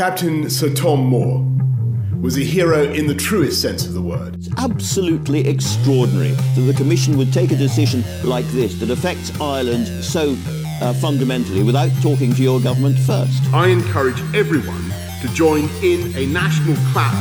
Captain 0.00 0.48
Sir 0.48 0.72
Tom 0.72 1.00
Moore 1.04 1.46
was 2.22 2.38
a 2.38 2.40
hero 2.40 2.84
in 2.84 3.06
the 3.06 3.14
truest 3.14 3.60
sense 3.60 3.84
of 3.84 3.92
the 3.92 4.00
word. 4.00 4.34
It's 4.36 4.48
absolutely 4.56 5.46
extraordinary 5.46 6.30
that 6.30 6.62
the 6.62 6.72
Commission 6.72 7.18
would 7.18 7.34
take 7.34 7.52
a 7.52 7.54
decision 7.54 8.02
like 8.24 8.46
this 8.46 8.80
that 8.80 8.88
affects 8.88 9.30
Ireland 9.38 9.86
so 10.02 10.34
uh, 10.80 10.94
fundamentally 10.94 11.62
without 11.62 11.90
talking 12.00 12.32
to 12.32 12.42
your 12.42 12.60
government 12.60 12.98
first. 13.00 13.42
I 13.52 13.66
encourage 13.66 14.18
everyone 14.34 14.90
to 15.20 15.28
join 15.34 15.68
in 15.82 16.16
a 16.16 16.24
national 16.24 16.76
clap 16.94 17.12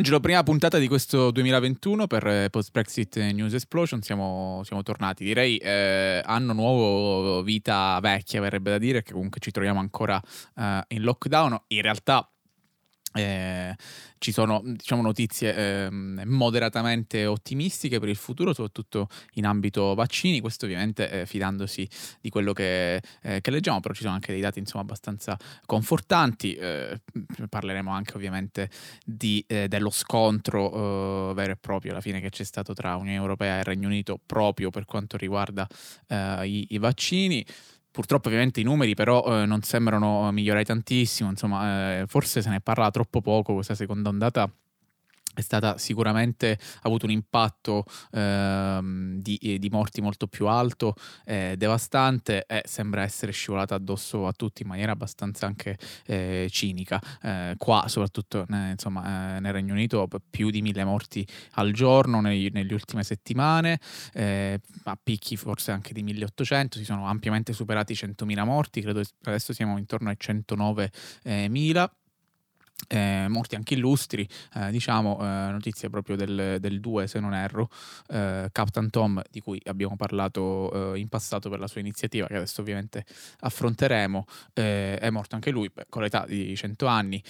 Angelo, 0.00 0.18
prima 0.20 0.42
puntata 0.42 0.78
di 0.78 0.88
questo 0.88 1.30
2021 1.30 2.06
per 2.06 2.26
eh, 2.26 2.48
Post 2.48 2.70
Brexit 2.70 3.18
News 3.18 3.52
Explosion, 3.52 4.00
siamo, 4.00 4.62
siamo 4.64 4.82
tornati. 4.82 5.24
Direi 5.24 5.58
eh, 5.58 6.22
anno 6.24 6.54
nuovo, 6.54 7.42
vita 7.42 7.98
vecchia, 8.00 8.40
verrebbe 8.40 8.70
da 8.70 8.78
dire, 8.78 9.02
che 9.02 9.12
comunque 9.12 9.40
ci 9.40 9.50
troviamo 9.50 9.78
ancora 9.78 10.18
eh, 10.56 10.82
in 10.88 11.02
lockdown. 11.02 11.64
In 11.66 11.82
realtà 11.82 12.26
eh, 13.12 13.74
ci 14.18 14.32
sono 14.32 14.62
diciamo, 14.64 15.02
notizie 15.02 15.54
eh, 15.54 15.88
moderatamente 15.90 17.26
ottimistiche 17.26 17.98
per 17.98 18.08
il 18.08 18.16
futuro, 18.16 18.52
soprattutto 18.52 19.08
in 19.34 19.46
ambito 19.46 19.94
vaccini, 19.94 20.40
questo 20.40 20.66
ovviamente 20.66 21.10
eh, 21.10 21.26
fidandosi 21.26 21.88
di 22.20 22.28
quello 22.28 22.52
che, 22.52 23.02
eh, 23.22 23.40
che, 23.40 23.50
leggiamo, 23.50 23.80
però 23.80 23.94
ci 23.94 24.02
sono 24.02 24.14
anche 24.14 24.32
dei 24.32 24.40
dati 24.40 24.58
insomma, 24.58 24.84
abbastanza 24.84 25.36
confortanti, 25.66 26.54
eh, 26.54 27.00
parleremo 27.48 27.90
anche 27.90 28.16
ovviamente 28.16 28.70
di, 29.04 29.42
eh, 29.48 29.66
dello 29.68 29.90
scontro 29.90 31.32
vero 31.34 31.52
e 31.52 31.56
proprio 31.56 31.92
alla 31.92 32.00
fine 32.00 32.20
che 32.20 32.30
c'è 32.30 32.44
stato 32.44 32.74
tra 32.74 32.96
Unione 32.96 33.16
Europea 33.16 33.58
e 33.58 33.64
Regno 33.64 33.88
Unito 33.88 34.20
proprio 34.24 34.70
per 34.70 34.84
quanto 34.84 35.16
riguarda 35.16 35.66
i, 36.44 36.66
i 36.70 36.78
vaccini. 36.78 37.44
Purtroppo 37.92 38.28
ovviamente 38.28 38.60
i 38.60 38.62
numeri 38.62 38.94
però 38.94 39.42
eh, 39.42 39.46
non 39.46 39.62
sembrano 39.62 40.30
migliorare 40.30 40.64
tantissimo, 40.64 41.28
insomma 41.30 42.00
eh, 42.00 42.06
forse 42.06 42.40
se 42.42 42.48
ne 42.48 42.60
parla 42.60 42.90
troppo 42.90 43.20
poco 43.20 43.54
questa 43.54 43.74
seconda 43.74 44.08
ondata 44.08 44.50
è 45.34 45.40
stata 45.40 45.78
sicuramente 45.78 46.58
ha 46.60 46.80
avuto 46.82 47.06
un 47.06 47.12
impatto 47.12 47.84
ehm, 48.12 49.20
di, 49.20 49.56
di, 49.58 49.68
morti 49.70 50.00
molto 50.00 50.26
più 50.26 50.46
alto, 50.46 50.94
eh, 51.24 51.54
devastante 51.56 52.44
e 52.46 52.62
sembra 52.66 53.02
essere 53.02 53.32
scivolata 53.32 53.76
addosso 53.76 54.26
a 54.26 54.32
tutti 54.32 54.62
in 54.62 54.68
maniera 54.68 54.92
abbastanza 54.92 55.46
anche 55.46 55.78
eh, 56.06 56.48
cinica. 56.50 57.00
Eh, 57.22 57.54
qua, 57.56 57.84
soprattutto 57.86 58.46
eh, 58.48 58.70
insomma, 58.70 59.38
nel 59.38 59.52
Regno 59.52 59.72
Unito, 59.72 60.08
più 60.28 60.50
di 60.50 60.62
mille 60.62 60.84
morti 60.84 61.26
al 61.52 61.72
giorno 61.72 62.20
negli, 62.20 62.48
negli 62.52 62.72
ultime 62.72 63.04
settimane, 63.04 63.80
eh, 64.12 64.60
a 64.84 64.98
picchi 65.00 65.36
forse 65.36 65.70
anche 65.70 65.92
di 65.92 66.02
1800, 66.02 66.78
si 66.78 66.84
sono 66.84 67.06
ampiamente 67.06 67.52
superati 67.52 67.92
i 67.92 67.96
100.000 67.96 68.44
morti, 68.44 68.80
credo 68.80 69.02
adesso 69.24 69.52
siamo 69.52 69.78
intorno 69.78 70.08
ai 70.08 70.16
109.000 70.18 71.88
eh, 72.88 73.26
morti 73.28 73.54
anche 73.54 73.74
illustri, 73.74 74.28
eh, 74.54 74.70
diciamo, 74.70 75.18
eh, 75.20 75.50
notizie 75.50 75.88
proprio 75.90 76.16
del, 76.16 76.56
del 76.60 76.80
2 76.80 77.06
se 77.06 77.20
non 77.20 77.34
erro, 77.34 77.68
eh, 78.08 78.48
Captain 78.50 78.90
Tom 78.90 79.22
di 79.30 79.40
cui 79.40 79.60
abbiamo 79.66 79.96
parlato 79.96 80.94
eh, 80.94 80.98
in 80.98 81.08
passato 81.08 81.48
per 81.48 81.58
la 81.60 81.66
sua 81.66 81.80
iniziativa 81.80 82.26
che 82.26 82.36
adesso 82.36 82.60
ovviamente 82.60 83.04
affronteremo, 83.40 84.24
eh, 84.54 84.98
è 84.98 85.10
morto 85.10 85.34
anche 85.34 85.50
lui 85.50 85.70
beh, 85.72 85.86
con 85.88 86.02
l'età 86.02 86.24
di 86.26 86.54
100 86.56 86.86
anni, 86.86 87.22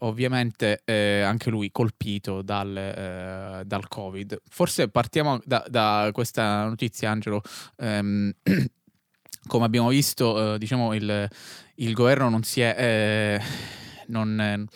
ovviamente 0.00 0.82
anche 0.84 1.50
lui 1.50 1.70
colpito 1.70 2.42
dal, 2.42 3.62
dal, 3.64 3.88
Covid. 3.88 4.40
Forse 4.48 4.88
partiamo 4.88 5.40
da, 5.44 5.64
da 5.68 6.10
questa 6.12 6.64
notizia 6.64 7.10
Angelo. 7.10 7.42
Ehm, 7.76 8.32
come 9.46 9.64
abbiamo 9.64 9.88
visto, 9.88 10.56
diciamo, 10.56 10.94
il, 10.94 11.28
il, 11.76 11.92
governo 11.92 12.28
non 12.28 12.42
si 12.42 12.60
è 12.60 13.40
non, 14.08 14.66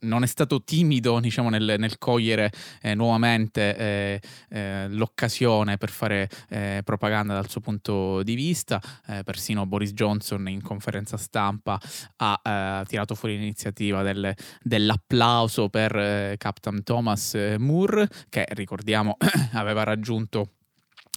non 0.00 0.22
è 0.22 0.26
stato 0.26 0.62
timido 0.62 1.20
diciamo, 1.20 1.48
nel, 1.48 1.76
nel 1.78 1.98
cogliere 1.98 2.50
eh, 2.82 2.94
nuovamente 2.94 3.76
eh, 3.76 4.20
eh, 4.50 4.88
l'occasione 4.88 5.76
per 5.76 5.90
fare 5.90 6.28
eh, 6.48 6.82
propaganda 6.84 7.34
dal 7.34 7.48
suo 7.48 7.60
punto 7.60 8.22
di 8.22 8.34
vista. 8.34 8.80
Eh, 9.06 9.22
persino 9.24 9.66
Boris 9.66 9.92
Johnson 9.92 10.48
in 10.48 10.62
conferenza 10.62 11.16
stampa 11.16 11.80
ha 12.16 12.40
eh, 12.42 12.84
tirato 12.86 13.14
fuori 13.14 13.36
l'iniziativa 13.36 14.02
del, 14.02 14.34
dell'applauso 14.62 15.68
per 15.68 16.36
Captain 16.36 16.82
Thomas 16.82 17.34
Moore, 17.58 18.08
che 18.28 18.46
ricordiamo 18.50 19.16
aveva 19.52 19.82
raggiunto 19.82 20.52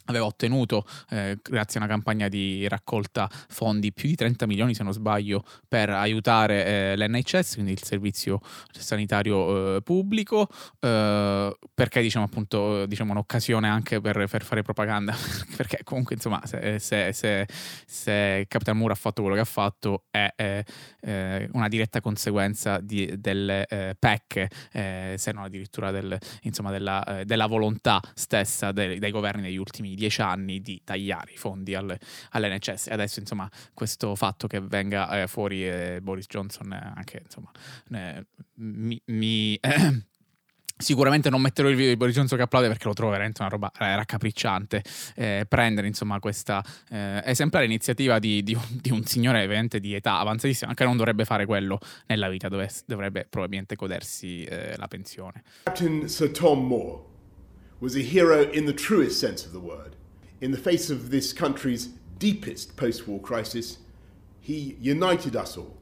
aveva 0.05 0.25
ottenuto, 0.25 0.85
eh, 1.09 1.37
grazie 1.41 1.79
a 1.79 1.83
una 1.83 1.91
campagna 1.91 2.27
di 2.27 2.67
raccolta 2.67 3.29
fondi, 3.47 3.93
più 3.93 4.09
di 4.09 4.15
30 4.15 4.45
milioni, 4.45 4.73
se 4.73 4.83
non 4.83 4.93
sbaglio, 4.93 5.43
per 5.67 5.89
aiutare 5.89 6.65
eh, 6.65 6.97
l'NHS, 6.97 7.53
quindi 7.53 7.71
il 7.71 7.83
servizio 7.83 8.39
sanitario 8.71 9.77
eh, 9.77 9.81
pubblico, 9.81 10.47
eh, 10.79 11.57
perché 11.73 12.01
diciamo 12.01 12.25
appunto 12.25 12.85
diciamo, 12.85 13.11
un'occasione 13.11 13.67
anche 13.67 14.01
per, 14.01 14.27
per 14.29 14.43
fare 14.43 14.61
propaganda, 14.61 15.15
perché 15.55 15.79
comunque 15.83 16.15
insomma 16.15 16.41
se, 16.45 16.79
se, 16.79 17.13
se, 17.13 17.47
se, 17.85 18.45
Capitan 18.47 18.77
Moore 18.77 18.93
ha 18.93 18.97
fatto 18.97 19.21
quello 19.21 19.35
che 19.35 19.41
ha 19.41 19.45
fatto 19.45 20.03
è, 20.09 20.33
è 20.35 20.63
una 21.51 21.67
diretta 21.67 22.01
conseguenza 22.01 22.79
di, 22.79 23.13
delle 23.17 23.65
eh, 23.67 23.95
PEC, 23.97 24.47
eh, 24.71 25.15
se 25.17 25.31
non 25.31 25.43
addirittura 25.43 25.91
del, 25.91 26.17
insomma, 26.43 26.71
della, 26.71 27.21
della, 27.25 27.45
volontà 27.47 27.99
stessa 28.13 28.71
dei, 28.71 28.99
dei 28.99 29.11
governi 29.11 29.41
negli 29.41 29.57
ultimi 29.57 29.92
dieci 29.95 30.21
anni 30.21 30.61
di 30.61 30.81
tagliare 30.83 31.31
i 31.33 31.37
fondi 31.37 31.75
alle, 31.75 31.99
all'NHS. 32.31 32.87
Adesso, 32.87 33.19
insomma, 33.19 33.49
questo 33.73 34.15
fatto 34.15 34.47
che 34.47 34.59
venga 34.59 35.21
eh, 35.21 35.27
fuori 35.27 35.67
eh, 35.67 35.99
Boris 36.01 36.27
Johnson 36.27 36.71
eh, 36.71 36.91
anche, 36.95 37.21
insomma, 37.23 37.51
mi... 38.55 39.01
mi 39.05 39.59
Sicuramente 40.75 41.29
non 41.29 41.39
metterò 41.39 41.69
il 41.69 41.75
video 41.75 41.91
di 41.91 41.97
Boris 41.97 42.15
Johnson 42.15 42.37
che 42.37 42.43
applaude 42.43 42.67
perché 42.67 42.87
lo 42.87 42.93
trovo 42.93 43.11
veramente 43.11 43.41
una 43.41 43.49
roba 43.49 43.71
eh, 43.79 43.95
raccapricciante. 43.95 44.83
Eh, 45.15 45.45
prendere 45.47 45.87
insomma 45.87 46.19
questa 46.19 46.63
eh, 46.89 47.21
esemplare 47.25 47.65
iniziativa 47.65 48.19
di, 48.19 48.43
di, 48.43 48.53
un, 48.53 48.61
di, 48.81 48.91
un, 48.91 49.03
signore 49.05 49.45
veramente 49.45 49.79
di 49.79 49.93
età 49.93 50.17
avanzatissima, 50.17 50.69
anche 50.69 50.83
non 50.83 50.97
dovrebbe 50.97 51.25
fare 51.25 51.45
quello 51.45 51.79
nella 52.07 52.27
vita, 52.27 52.49
dove, 52.49 52.69
dovrebbe 52.85 53.25
probabilmente 53.29 53.75
godersi 53.75 54.43
eh, 54.43 54.75
la 54.75 54.87
pensione. 54.87 55.43
Captain 55.63 56.09
Sir 56.09 56.31
Tom 56.31 56.65
Moore 56.65 57.12
was 57.83 57.97
a 57.97 57.99
hero 57.99 58.43
in 58.51 58.65
the 58.65 58.71
truest 58.71 59.19
sense 59.19 59.45
of 59.45 59.51
the 59.51 59.59
word. 59.59 59.97
In 60.39 60.51
the 60.51 60.57
face 60.57 60.89
of 60.89 61.11
this 61.11 61.33
country's 61.33 61.87
deepest 62.17 62.77
post 62.77 63.05
war 63.09 63.19
crisis, 63.19 63.79
he 64.39 64.77
united 64.79 65.35
us 65.35 65.57
all. 65.57 65.75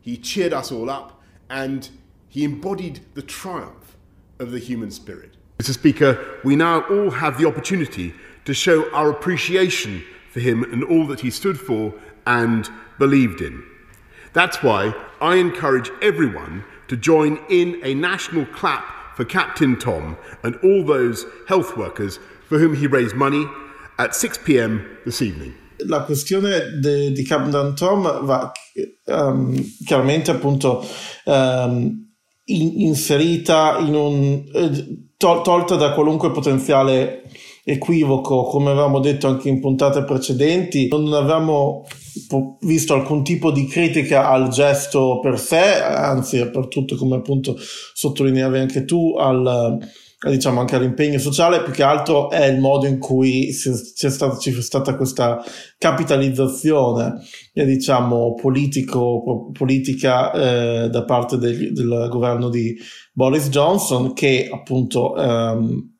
He 0.00 0.16
cheered 0.16 0.54
us 0.54 0.72
all 0.72 0.88
up 0.88 1.20
and 1.50 1.90
he 2.30 2.42
embodied 2.42 3.00
the 3.12 3.20
triumph 3.20 3.98
of 4.38 4.50
the 4.50 4.58
human 4.58 4.90
spirit. 4.90 5.36
Mr. 5.58 5.74
Speaker, 5.74 6.40
we 6.42 6.56
now 6.56 6.80
all 6.88 7.10
have 7.10 7.36
the 7.36 7.46
opportunity 7.46 8.14
to 8.46 8.54
show 8.54 8.90
our 8.92 9.10
appreciation 9.10 10.02
for 10.30 10.40
him 10.40 10.62
and 10.72 10.82
all 10.84 11.06
that 11.06 11.20
he 11.20 11.30
stood 11.30 11.60
for 11.60 11.92
and 12.26 12.70
believed 12.98 13.42
in. 13.42 13.62
That's 14.32 14.62
why 14.62 14.94
I 15.20 15.34
encourage 15.34 15.90
everyone 16.00 16.64
to 16.88 16.96
join 16.96 17.38
in 17.50 17.78
a 17.82 17.92
national 17.92 18.46
clap 18.46 18.95
for 19.16 19.24
Captain 19.24 19.76
Tom 19.76 20.16
and 20.42 20.56
all 20.62 20.84
those 20.84 21.24
health 21.48 21.76
workers 21.76 22.18
for 22.48 22.58
whom 22.58 22.74
he 22.76 22.86
raised 22.86 23.16
money 23.16 23.46
at 23.98 24.14
6 24.14 24.38
p.m. 24.44 24.84
this 25.04 25.22
evening. 25.22 25.54
La 25.86 26.04
questione 26.04 26.80
de, 26.80 27.12
di 27.12 27.24
Captain 27.24 27.74
Tom 27.74 28.02
va 28.24 28.52
um, 29.06 29.54
chiaramente 29.84 30.30
appunto 30.30 30.86
um, 31.24 32.06
in, 32.44 32.80
inserita 32.80 33.78
in 33.78 33.94
un 33.94 34.44
eh, 34.54 34.98
tol, 35.16 35.42
tolta 35.42 35.76
da 35.76 35.92
qualunque 35.92 36.30
potenziale 36.30 37.22
equivoco, 37.68 38.44
come 38.44 38.70
avevamo 38.70 39.00
detto 39.00 39.26
anche 39.26 39.48
in 39.48 39.58
puntate 39.58 40.04
precedenti, 40.04 40.86
non 40.86 41.12
avevamo 41.12 41.84
visto 42.60 42.94
alcun 42.94 43.24
tipo 43.24 43.50
di 43.50 43.66
critica 43.66 44.28
al 44.28 44.50
gesto 44.50 45.18
per 45.20 45.36
sé, 45.36 45.82
anzi, 45.82 46.38
soprattutto 46.38 46.94
come 46.94 47.16
appunto 47.16 47.56
sottolineavi 47.58 48.58
anche 48.58 48.84
tu, 48.84 49.16
al, 49.18 49.80
diciamo 50.28 50.60
anche 50.60 50.76
all'impegno 50.76 51.18
sociale, 51.18 51.64
più 51.64 51.72
che 51.72 51.82
altro 51.82 52.30
è 52.30 52.46
il 52.46 52.60
modo 52.60 52.86
in 52.86 53.00
cui 53.00 53.50
c'è 53.52 54.10
stata, 54.10 54.36
c'è 54.36 54.52
stata 54.62 54.94
questa 54.94 55.42
capitalizzazione, 55.76 57.14
eh, 57.52 57.64
diciamo, 57.64 58.34
politico, 58.34 59.50
politica 59.52 60.30
eh, 60.30 60.88
da 60.88 61.04
parte 61.04 61.36
del, 61.36 61.72
del, 61.72 62.06
governo 62.12 62.48
di 62.48 62.76
Boris 63.12 63.48
Johnson, 63.48 64.12
che 64.12 64.48
appunto 64.52 65.16
ehm, 65.16 65.94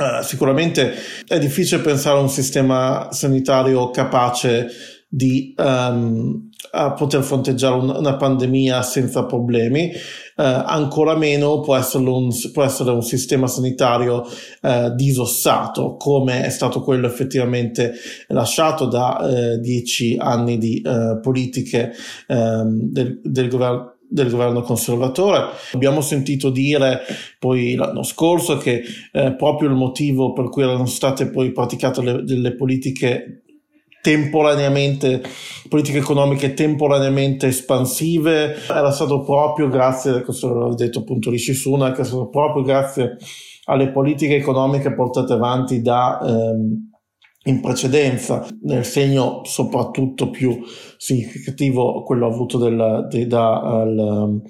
Uh, 0.00 0.22
sicuramente 0.22 0.94
è 1.28 1.38
difficile 1.38 1.82
pensare 1.82 2.16
a 2.16 2.22
un 2.22 2.30
sistema 2.30 3.08
sanitario 3.10 3.90
capace 3.90 4.68
di 5.06 5.54
um, 5.58 6.48
poter 6.96 7.22
fronteggiare 7.22 7.74
un, 7.74 7.90
una 7.90 8.16
pandemia 8.16 8.80
senza 8.80 9.26
problemi, 9.26 9.92
uh, 9.92 10.42
ancora 10.42 11.14
meno 11.18 11.60
può 11.60 11.76
essere 11.76 12.08
un, 12.08 12.30
può 12.50 12.62
essere 12.62 12.92
un 12.92 13.02
sistema 13.02 13.46
sanitario 13.46 14.24
uh, 14.62 14.94
disossato, 14.94 15.96
come 15.96 16.44
è 16.44 16.48
stato 16.48 16.80
quello 16.80 17.06
effettivamente 17.06 17.92
lasciato 18.28 18.86
da 18.86 19.58
dieci 19.60 20.16
anni 20.18 20.56
di 20.56 20.82
politiche 21.20 21.92
um, 22.28 22.90
del, 22.90 23.20
del 23.22 23.48
governo 23.50 23.98
del 24.10 24.28
governo 24.28 24.62
conservatore. 24.62 25.50
Abbiamo 25.72 26.00
sentito 26.00 26.50
dire 26.50 27.00
poi 27.38 27.76
l'anno 27.76 28.02
scorso 28.02 28.56
che 28.56 28.82
eh, 29.12 29.34
proprio 29.34 29.68
il 29.68 29.76
motivo 29.76 30.32
per 30.32 30.48
cui 30.48 30.62
erano 30.62 30.86
state 30.86 31.30
poi 31.30 31.52
praticate 31.52 32.02
le, 32.02 32.24
delle 32.24 32.56
politiche 32.56 33.42
temporaneamente 34.02 35.22
politiche 35.68 35.98
economiche 35.98 36.54
temporaneamente 36.54 37.48
espansive 37.48 38.56
era 38.66 38.90
stato 38.92 39.20
proprio 39.20 39.68
grazie 39.68 40.22
questo 40.22 40.54
l'ha 40.54 40.74
detto 40.74 41.00
appunto 41.00 41.28
Rishi 41.28 41.52
Sunak 41.52 41.98
è 41.98 42.04
stato 42.04 42.28
proprio 42.28 42.62
grazie 42.62 43.18
alle 43.64 43.90
politiche 43.90 44.36
economiche 44.36 44.94
portate 44.94 45.34
avanti 45.34 45.82
da 45.82 46.18
ehm, 46.18 46.89
in 47.44 47.60
precedenza, 47.60 48.46
nel 48.62 48.84
segno 48.84 49.40
soprattutto 49.44 50.28
più 50.28 50.60
significativo 50.98 52.02
quello 52.02 52.26
avuto 52.26 52.58
del, 52.58 53.06
de, 53.08 53.26
da 53.26 53.60
al, 53.60 54.42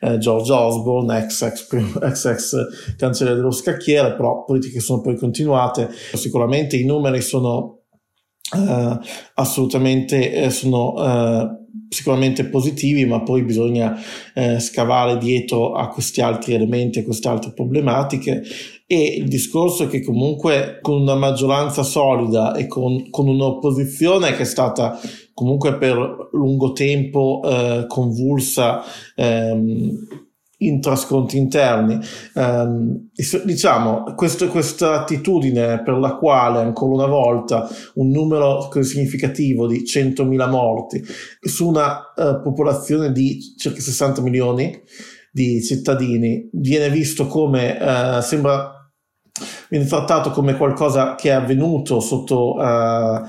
eh, 0.00 0.18
George 0.18 0.52
Osborne, 0.52 1.18
ex 1.18 1.42
ex, 1.42 1.66
ex 2.02 2.24
ex 2.26 2.56
cancelliere 2.98 3.38
dello 3.38 3.50
scacchiere, 3.50 4.14
però 4.14 4.44
politiche 4.44 4.80
sono 4.80 5.00
poi 5.00 5.16
continuate. 5.16 5.88
Sicuramente 6.12 6.76
i 6.76 6.84
numeri 6.84 7.22
sono 7.22 7.84
eh, 8.54 8.98
assolutamente 9.34 10.32
eh, 10.32 10.50
eh, 10.50 11.48
sicuramente 11.88 12.44
positivi, 12.44 13.06
ma 13.06 13.22
poi 13.22 13.42
bisogna 13.42 13.96
eh, 14.34 14.58
scavare 14.58 15.16
dietro 15.16 15.72
a 15.74 15.88
questi 15.88 16.20
altri 16.20 16.52
elementi, 16.52 16.98
a 16.98 17.04
queste 17.04 17.28
altre 17.28 17.52
problematiche 17.54 18.42
e 18.86 19.16
il 19.16 19.28
discorso 19.28 19.84
è 19.84 19.88
che 19.88 20.02
comunque 20.02 20.78
con 20.82 21.00
una 21.00 21.14
maggioranza 21.14 21.82
solida 21.82 22.54
e 22.54 22.66
con, 22.66 23.08
con 23.10 23.28
un'opposizione 23.28 24.34
che 24.34 24.42
è 24.42 24.46
stata 24.46 24.98
comunque 25.32 25.76
per 25.76 26.28
lungo 26.32 26.72
tempo 26.72 27.40
eh, 27.44 27.84
convulsa 27.88 28.82
ehm, 29.16 30.06
in 30.58 30.80
trasconti 30.80 31.36
interni. 31.36 31.98
Um, 32.34 33.08
diciamo, 33.44 34.14
questo, 34.14 34.48
questa 34.48 35.00
attitudine 35.00 35.82
per 35.82 35.98
la 35.98 36.16
quale 36.16 36.58
ancora 36.60 36.92
una 36.92 37.06
volta 37.06 37.68
un 37.94 38.10
numero 38.10 38.70
significativo 38.82 39.66
di 39.66 39.82
100.000 39.82 40.50
morti 40.50 41.02
su 41.40 41.68
una 41.68 42.12
uh, 42.14 42.40
popolazione 42.42 43.12
di 43.12 43.38
circa 43.56 43.80
60 43.80 44.20
milioni 44.22 44.82
di 45.32 45.62
cittadini 45.62 46.48
viene 46.52 46.88
visto 46.90 47.26
come 47.26 47.76
uh, 47.80 48.20
sembra 48.20 48.73
viene 49.74 49.88
trattato 49.88 50.30
come 50.30 50.56
qualcosa 50.56 51.16
che 51.16 51.30
è 51.30 51.32
avvenuto 51.32 51.98
sotto 51.98 52.54
uh, 52.54 53.20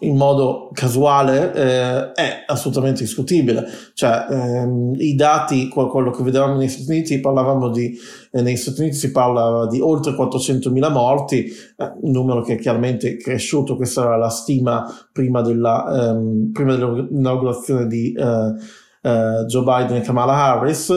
in 0.00 0.16
modo 0.16 0.70
casuale 0.74 1.54
eh, 1.54 2.12
è 2.12 2.44
assolutamente 2.46 3.02
discutibile. 3.02 3.66
Cioè, 3.94 4.26
ehm, 4.30 4.94
i 4.98 5.14
dati, 5.14 5.68
quello 5.68 6.10
che 6.10 6.22
vedevamo 6.22 6.56
negli 6.56 6.68
Stati 6.68 6.90
Uniti, 6.90 7.20
parlavamo 7.20 7.70
di, 7.70 7.94
eh, 8.30 8.42
negli 8.42 8.56
Stati 8.56 8.80
Uniti 8.80 8.96
si 8.96 9.10
parlava 9.10 9.66
di 9.66 9.80
oltre 9.80 10.12
400.000 10.12 10.90
morti, 10.90 11.46
eh, 11.46 11.92
un 12.02 12.10
numero 12.10 12.42
che 12.42 12.54
è 12.54 12.58
chiaramente 12.58 13.16
cresciuto, 13.16 13.76
questa 13.76 14.02
era 14.02 14.16
la 14.16 14.28
stima 14.28 14.86
prima, 15.12 15.40
della, 15.40 16.10
ehm, 16.10 16.52
prima 16.52 16.74
dell'inaugurazione 16.76 17.86
di 17.86 18.12
eh, 18.12 18.54
eh, 19.02 19.44
Joe 19.46 19.62
Biden 19.64 19.96
e 19.96 20.02
Kamala 20.02 20.34
Harris, 20.34 20.92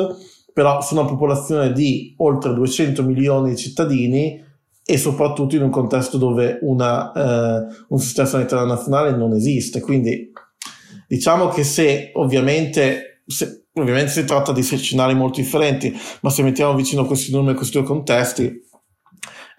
però 0.53 0.81
su 0.81 0.93
una 0.93 1.05
popolazione 1.05 1.71
di 1.71 2.13
oltre 2.17 2.53
200 2.53 3.01
milioni 3.03 3.51
di 3.51 3.57
cittadini 3.57 4.51
e 4.85 4.97
soprattutto 4.97 5.55
in 5.55 5.63
un 5.63 5.69
contesto 5.69 6.17
dove 6.17 6.59
una, 6.61 7.11
eh, 7.11 7.65
un 7.87 7.99
sistema 7.99 8.27
sanitario 8.27 8.65
nazionale 8.65 9.15
non 9.15 9.33
esiste. 9.33 9.79
Quindi 9.79 10.31
diciamo 11.07 11.47
che 11.47 11.63
se 11.63 12.11
ovviamente, 12.15 13.21
se, 13.25 13.65
ovviamente 13.73 14.11
si 14.11 14.25
tratta 14.25 14.51
di 14.51 14.61
scenari 14.61 15.15
molto 15.15 15.39
differenti, 15.39 15.95
ma 16.21 16.29
se 16.29 16.43
mettiamo 16.43 16.75
vicino 16.75 17.05
questi 17.05 17.31
numeri, 17.31 17.55
questi 17.55 17.77
due 17.77 17.87
contesti, 17.87 18.61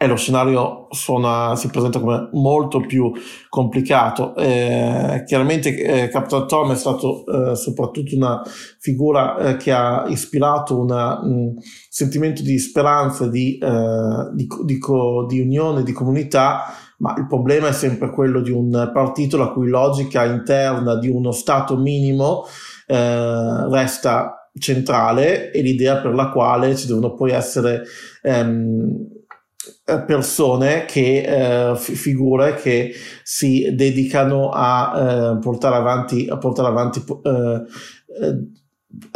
e 0.05 0.07
lo 0.07 0.17
scenario 0.17 0.87
suona, 0.91 1.57
si 1.57 1.69
presenta 1.69 1.99
come 1.99 2.29
molto 2.33 2.81
più 2.81 3.11
complicato. 3.49 4.37
Eh, 4.37 5.25
chiaramente 5.27 5.77
eh, 5.77 6.09
Capitan 6.09 6.47
Tom 6.47 6.73
è 6.73 6.77
stato 6.77 7.25
eh, 7.27 7.57
soprattutto 7.57 8.15
una 8.15 8.43
figura 8.79 9.37
eh, 9.39 9.57
che 9.57 9.73
ha 9.73 10.05
ispirato 10.09 10.79
un 10.79 11.55
sentimento 11.89 12.43
di 12.43 12.59
speranza, 12.59 13.27
di, 13.27 13.59
eh, 13.59 14.31
di, 14.35 14.47
di, 14.65 14.79
co, 14.79 15.25
di 15.27 15.41
unione, 15.41 15.83
di 15.83 15.93
comunità, 15.93 16.65
ma 16.99 17.15
il 17.17 17.27
problema 17.27 17.69
è 17.69 17.73
sempre 17.73 18.11
quello 18.11 18.41
di 18.41 18.51
un 18.51 18.91
partito 18.93 19.37
la 19.37 19.49
cui 19.49 19.69
logica 19.69 20.25
interna 20.25 20.97
di 20.97 21.09
uno 21.09 21.33
Stato 21.33 21.77
minimo 21.77 22.45
eh, 22.87 23.69
resta 23.69 24.51
centrale 24.57 25.51
e 25.51 25.63
l'idea 25.63 25.97
per 25.97 26.15
la 26.15 26.29
quale 26.29 26.77
ci 26.77 26.87
devono 26.87 27.15
poi 27.15 27.33
essere 27.33 27.83
ehm, 28.23 29.09
eh, 29.11 29.14
persone 30.07 30.85
che 30.85 31.71
eh, 31.71 31.77
figure 31.77 32.55
che 32.55 32.93
si 33.23 33.75
dedicano 33.75 34.51
a 34.51 34.93
eh, 35.35 35.39
portare 35.39 35.77
avanti 35.77 36.27
a 36.29 36.39
portare 36.39 36.69
avanti 36.69 37.03
eh, 37.23 37.63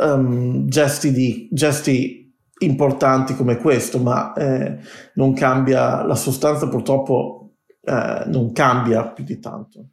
um, 0.03 0.67
gesti 0.67 1.13
di 1.13 1.49
gesti 1.51 2.35
importanti 2.61 3.37
come 3.37 3.57
questo 3.57 3.99
ma 3.99 4.33
eh, 4.33 4.79
non 5.15 5.33
cambia 5.35 6.05
la 6.05 6.17
sostanza 6.17 6.69
purtroppo 6.69 7.43
non 7.89 8.53
cambia 8.53 9.09
più 9.09 9.25
di 9.25 9.39
tanto 9.39 9.93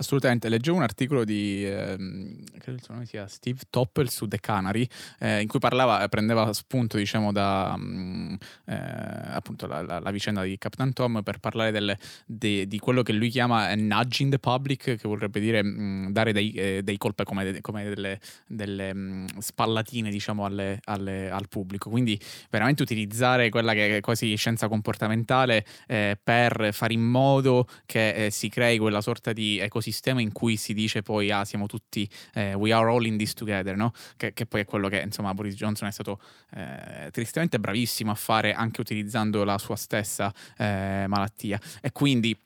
Assolutamente, 0.00 0.48
leggevo 0.48 0.78
un 0.78 0.82
articolo 0.82 1.24
di, 1.24 1.62
ehm, 1.62 2.42
credo 2.58 2.78
il 2.78 2.82
suo 2.82 2.94
nome 2.94 3.04
sia 3.04 3.26
Steve 3.26 3.58
Toppel 3.68 4.08
su 4.08 4.26
The 4.26 4.40
Canary, 4.40 4.88
eh, 5.18 5.42
in 5.42 5.46
cui 5.46 5.58
parlava, 5.58 6.08
prendeva 6.08 6.50
spunto 6.54 6.96
diciamo 6.96 7.32
da 7.32 7.74
um, 7.76 8.34
eh, 8.64 8.74
appunto 8.74 9.66
la, 9.66 9.82
la, 9.82 9.98
la, 9.98 10.10
vicenda 10.10 10.42
di 10.42 10.56
Captain 10.56 10.94
Tom 10.94 11.22
per 11.22 11.38
parlare 11.38 11.70
delle, 11.70 11.98
de, 12.24 12.66
di 12.66 12.78
quello 12.78 13.02
che 13.02 13.12
lui 13.12 13.28
chiama 13.28 13.74
nudging 13.74 14.30
the 14.30 14.38
public, 14.38 14.96
che 14.96 15.00
vorrebbe 15.02 15.38
dire 15.38 15.62
mh, 15.62 16.12
dare 16.12 16.32
dei, 16.32 16.52
eh, 16.52 16.80
dei 16.82 16.96
colpi 16.96 17.24
come, 17.24 17.60
come, 17.60 17.84
delle, 17.84 18.20
delle 18.46 18.94
mh, 18.94 19.38
spallatine 19.38 20.08
diciamo 20.08 20.46
alle, 20.46 20.80
alle, 20.84 21.30
al 21.30 21.48
pubblico, 21.50 21.90
quindi 21.90 22.18
veramente 22.48 22.80
utilizzare 22.80 23.50
quella 23.50 23.74
che 23.74 23.98
è 23.98 24.00
quasi 24.00 24.34
scienza 24.36 24.66
comportamentale 24.66 25.66
eh, 25.86 26.18
per 26.22 26.70
fare 26.72 26.94
in 26.94 27.02
modo 27.02 27.66
che 27.84 28.14
eh, 28.14 28.30
si 28.30 28.48
crei 28.48 28.78
quella 28.78 29.02
sorta 29.02 29.34
di 29.34 29.58
ecosistema 29.58 29.88
ecosistema 29.90 30.20
in 30.20 30.32
cui 30.32 30.56
si 30.56 30.72
dice 30.72 31.02
poi 31.02 31.30
ah 31.30 31.44
siamo 31.44 31.66
tutti 31.66 32.08
eh, 32.34 32.54
we 32.54 32.72
are 32.72 32.88
all 32.90 33.04
in 33.04 33.18
this 33.18 33.34
together 33.34 33.76
no? 33.76 33.92
che, 34.16 34.32
che, 34.32 34.46
poi 34.46 34.62
è 34.62 34.64
quello 34.64 34.88
che 34.88 35.00
insomma 35.00 35.34
Boris 35.34 35.54
Johnson 35.54 35.88
è 35.88 35.90
stato 35.90 36.20
eh, 36.52 37.10
tristemente 37.10 37.58
bravissimo 37.58 38.10
a 38.10 38.14
fare 38.14 38.52
anche 38.52 38.80
utilizzando 38.80 39.44
la 39.44 39.58
sua 39.58 39.76
stessa 39.76 40.32
eh, 40.56 41.04
malattia 41.06 41.60
e 41.80 41.92
quindi 41.92 42.36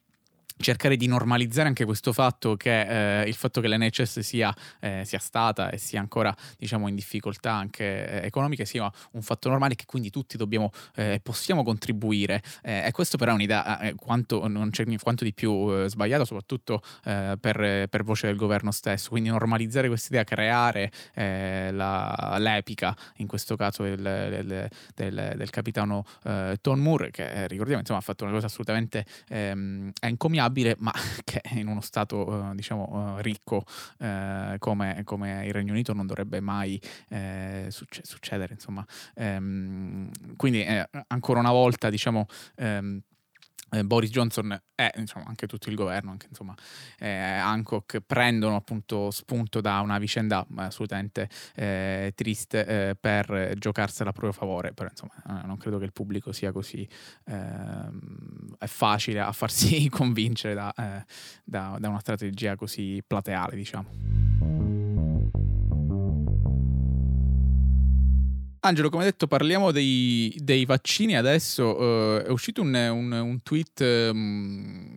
cercare 0.56 0.96
di 0.96 1.06
normalizzare 1.06 1.68
anche 1.68 1.84
questo 1.84 2.12
fatto 2.12 2.56
che 2.56 3.22
eh, 3.22 3.28
il 3.28 3.34
fatto 3.34 3.60
che 3.60 3.68
l'NHS 3.68 4.20
sia, 4.20 4.54
eh, 4.80 5.02
sia, 5.04 5.18
stata 5.18 5.70
e 5.70 5.78
sia 5.78 6.00
ancora 6.00 6.34
diciamo 6.56 6.86
in 6.88 6.94
difficoltà 6.94 7.52
anche 7.52 8.22
eh, 8.22 8.26
economiche 8.26 8.64
sia 8.64 8.90
un 9.12 9.22
fatto 9.22 9.48
normale 9.48 9.74
che 9.74 9.84
quindi 9.86 10.10
tutti 10.10 10.36
dobbiamo 10.36 10.70
eh, 10.94 11.20
possiamo 11.22 11.62
contribuire. 11.64 12.42
Eh, 12.62 12.86
e 12.86 12.90
questo 12.92 13.16
però 13.16 13.32
è 13.32 13.34
un'idea 13.34 13.80
eh, 13.80 13.94
quanto, 13.94 14.40
quanto 15.00 15.24
di 15.24 15.32
più 15.32 15.86
sbagliata 15.86 16.24
soprattutto 16.24 16.82
per, 17.02 17.88
per, 17.88 18.04
voce 18.04 18.26
del 18.26 18.36
governo 18.36 18.70
stesso. 18.70 19.10
Quindi 19.10 19.28
normalizzare 19.30 19.88
questa 19.88 20.08
idea 20.08 20.24
creare 20.24 20.90
la, 21.72 22.36
l'epica 22.38 22.96
in 23.16 23.26
questo 23.26 23.56
caso 23.56 23.82
del, 23.82 24.00
del, 24.00 24.68
del, 24.94 25.34
del 25.36 25.50
capitano 25.50 26.04
Tom 26.60 26.80
Moore 26.80 27.10
che 27.10 27.46
ricordiamo 27.48 27.80
insomma 27.80 27.98
ha 27.98 28.02
fatto 28.02 28.24
una 28.24 28.32
cosa 28.32 28.46
assolutamente 28.46 29.04
ehm, 29.28 29.92
encomiabile 30.00 30.43
variabile, 30.44 30.76
ma 30.78 30.92
che 31.24 31.40
in 31.54 31.66
uno 31.66 31.80
Stato 31.80 32.50
eh, 32.50 32.54
diciamo 32.54 33.16
eh, 33.18 33.22
ricco 33.22 33.64
eh, 33.98 34.56
come, 34.58 35.02
come, 35.04 35.46
il 35.46 35.52
Regno 35.52 35.72
Unito 35.72 35.92
non 35.92 36.06
dovrebbe 36.06 36.40
mai 36.40 36.80
eh, 37.08 37.66
succe- 37.70 38.02
succedere. 38.04 38.54
Insomma. 38.54 38.84
Ehm, 39.14 40.10
quindi 40.36 40.64
ancora 41.08 41.40
una 41.40 41.52
volta 41.52 41.90
diciamo... 41.90 42.26
Ehm, 42.56 42.98
eh, 42.98 43.12
Boris 43.82 44.10
Johnson 44.10 44.56
e 44.74 44.92
insomma, 44.96 45.26
anche 45.26 45.46
tutto 45.46 45.68
il 45.68 45.74
governo, 45.74 46.10
anche 46.12 46.26
insomma, 46.28 46.54
eh, 46.98 47.08
Hancock 47.08 48.00
prendono 48.00 48.56
appunto 48.56 49.10
spunto 49.10 49.60
da 49.60 49.80
una 49.80 49.98
vicenda 49.98 50.46
assolutamente 50.56 51.28
eh, 51.56 52.12
triste 52.14 52.66
eh, 52.66 52.96
per 52.98 53.54
giocarsela 53.56 54.10
a 54.10 54.12
proprio 54.12 54.32
favore, 54.32 54.72
però 54.72 54.88
insomma 54.90 55.42
eh, 55.42 55.46
non 55.46 55.56
credo 55.56 55.78
che 55.78 55.84
il 55.84 55.92
pubblico 55.92 56.32
sia 56.32 56.52
così 56.52 56.86
ehm, 57.24 58.56
facile 58.66 59.20
a 59.20 59.32
farsi 59.32 59.88
convincere 59.90 60.54
da, 60.54 60.72
eh, 60.72 61.04
da, 61.42 61.76
da 61.80 61.88
una 61.88 62.00
strategia 62.00 62.56
così 62.56 63.02
plateale, 63.04 63.56
diciamo. 63.56 64.93
Angelo, 68.66 68.88
come 68.88 69.04
detto, 69.04 69.26
parliamo 69.26 69.72
dei, 69.72 70.34
dei 70.38 70.64
vaccini 70.64 71.18
adesso. 71.18 71.78
Uh, 71.78 72.22
è 72.22 72.30
uscito 72.30 72.62
un, 72.62 72.72
un, 72.74 73.12
un 73.12 73.42
tweet 73.42 73.80
um, 73.80 74.93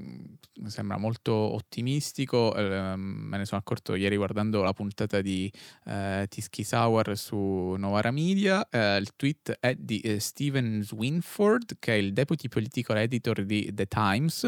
sembra 0.70 0.98
molto 0.98 1.34
ottimistico. 1.34 2.56
Eh, 2.56 2.96
me 2.96 3.38
ne 3.38 3.46
sono 3.46 3.60
accorto 3.60 3.96
ieri 3.96 4.16
guardando 4.16 4.62
la 4.64 4.74
puntata 4.74 5.22
di 5.22 5.52
eh, 5.86 6.26
Tisky 6.30 6.64
Sauer 6.64 7.18
su 7.18 7.76
Novara 7.78 8.12
Media. 8.12 8.68
Eh, 8.70 8.98
il 8.98 9.16
tweet 9.16 9.58
è 9.60 9.76
di 9.76 10.00
eh, 10.02 10.20
Steven 10.20 10.84
Swinford, 10.84 11.78
che 11.80 11.94
è 11.94 11.96
il 11.96 12.14
deputy 12.14 12.48
political 12.48 12.98
editor 12.98 13.44
di 13.46 13.72
The 13.74 13.86
Times. 13.88 14.48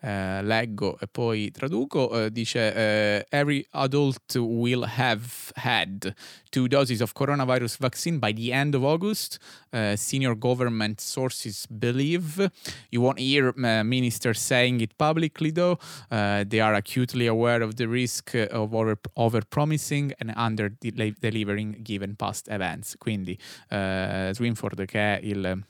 Eh, 0.00 0.42
leggo 0.42 0.98
e 0.98 1.06
poi 1.06 1.50
traduco. 1.50 2.24
Eh, 2.24 2.30
dice: 2.30 3.26
Every 3.28 3.66
adult 3.70 4.34
will 4.36 4.84
have 4.86 5.52
had 5.54 6.14
two 6.50 6.66
doses 6.66 7.00
of 7.00 7.12
coronavirus 7.12 7.76
vaccine 7.78 8.18
by 8.18 8.32
the 8.32 8.52
end 8.52 8.74
of 8.74 8.82
August. 8.82 9.38
senior 9.94 10.34
government 10.34 11.00
sources 11.00 11.64
believe. 11.66 12.50
You 12.90 13.00
won't 13.00 13.20
hear 13.20 13.52
ministers 13.84 14.40
saying 14.40 14.80
it 14.80 14.96
publicly 14.98 15.49
though. 15.52 15.78
Uh, 16.08 16.44
they 16.46 16.60
are 16.60 16.74
acutely 16.74 17.26
aware 17.26 17.62
of 17.62 17.74
the 17.74 17.86
risk 17.86 18.34
of 18.34 18.74
over, 18.74 18.98
over 19.16 19.44
promising 19.44 20.12
and 20.18 20.32
under 20.36 20.68
delivering 21.20 21.82
given 21.82 22.16
past 22.16 22.48
events. 22.48 22.96
Quindi 22.98 23.38
uh, 23.70 24.32
Swinford, 24.32 24.84
che 24.86 24.98
è 24.98 25.20
il 25.22 25.64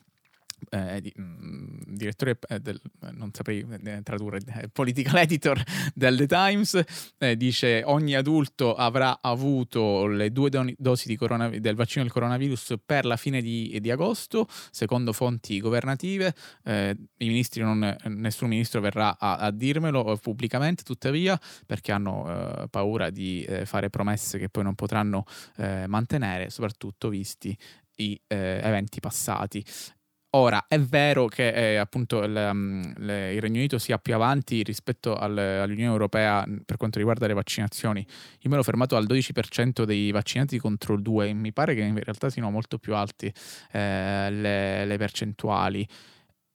eh, 0.68 1.00
di, 1.00 1.12
mh, 1.14 1.22
mm, 1.22 1.80
direttore 1.86 2.38
eh, 2.48 2.60
del, 2.60 2.80
non 3.12 3.30
saprei 3.32 3.66
eh, 3.84 4.02
tradurre, 4.02 4.40
eh, 4.46 4.68
political 4.68 5.16
editor 5.18 5.62
del 5.94 6.16
The 6.16 6.26
Times, 6.26 6.84
eh, 7.18 7.36
dice 7.36 7.82
ogni 7.84 8.14
adulto 8.14 8.74
avrà 8.74 9.18
avuto 9.20 10.06
le 10.06 10.30
due 10.32 10.50
do- 10.50 10.72
dosi 10.76 11.16
del 11.16 11.74
vaccino 11.74 12.04
del 12.04 12.12
coronavirus 12.12 12.74
per 12.84 13.04
la 13.04 13.16
fine 13.16 13.40
di, 13.40 13.78
di 13.80 13.90
agosto, 13.90 14.46
secondo 14.70 15.12
fonti 15.12 15.60
governative. 15.60 16.34
Eh, 16.64 16.96
ministri 17.18 17.62
non, 17.62 17.96
nessun 18.04 18.48
ministro 18.48 18.80
verrà 18.80 19.18
a, 19.18 19.36
a 19.36 19.50
dirmelo 19.50 20.18
pubblicamente, 20.20 20.82
tuttavia, 20.82 21.38
perché 21.66 21.92
hanno 21.92 22.68
paura 22.70 23.10
di 23.10 23.46
fare 23.64 23.90
promesse 23.90 24.38
che 24.38 24.48
poi 24.48 24.64
non 24.64 24.74
potranno 24.74 25.24
mantenere, 25.86 26.50
soprattutto 26.50 27.08
visti 27.08 27.56
i 28.00 28.20
eh, 28.26 28.60
eventi 28.62 29.00
passati. 29.00 29.64
Ora, 30.32 30.66
è 30.68 30.78
vero 30.78 31.26
che 31.26 31.48
eh, 31.48 31.76
appunto 31.76 32.22
il, 32.22 32.36
um, 32.52 32.92
le, 32.98 33.34
il, 33.34 33.40
Regno 33.40 33.56
Unito 33.56 33.78
sia 33.78 33.98
più 33.98 34.14
avanti 34.14 34.62
rispetto 34.62 35.16
al, 35.16 35.36
all'Unione 35.36 35.90
Europea 35.90 36.46
per 36.64 36.76
quanto 36.76 36.98
riguarda 36.98 37.26
le 37.26 37.34
vaccinazioni. 37.34 38.06
Io 38.38 38.50
me 38.50 38.54
l'ho 38.54 38.62
fermato 38.62 38.94
al 38.94 39.06
12% 39.06 39.82
dei 39.82 40.12
vaccinati 40.12 40.56
contro 40.58 40.94
il 40.94 41.02
2, 41.02 41.32
mi 41.32 41.52
pare 41.52 41.74
che 41.74 41.80
in 41.80 42.00
realtà 42.00 42.30
siano 42.30 42.48
molto 42.50 42.78
più 42.78 42.94
alti 42.94 43.26
eh, 43.72 44.30
le, 44.30 44.84
le, 44.84 44.96
percentuali. 44.98 45.84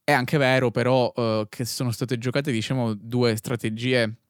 È 0.02 0.12
anche 0.12 0.38
vero 0.38 0.70
però 0.70 1.12
eh, 1.14 1.46
che 1.50 1.66
sono 1.66 1.90
state 1.90 2.16
giocate 2.16 2.50
diciamo 2.50 2.94
due 2.94 3.36
strategie 3.36 4.20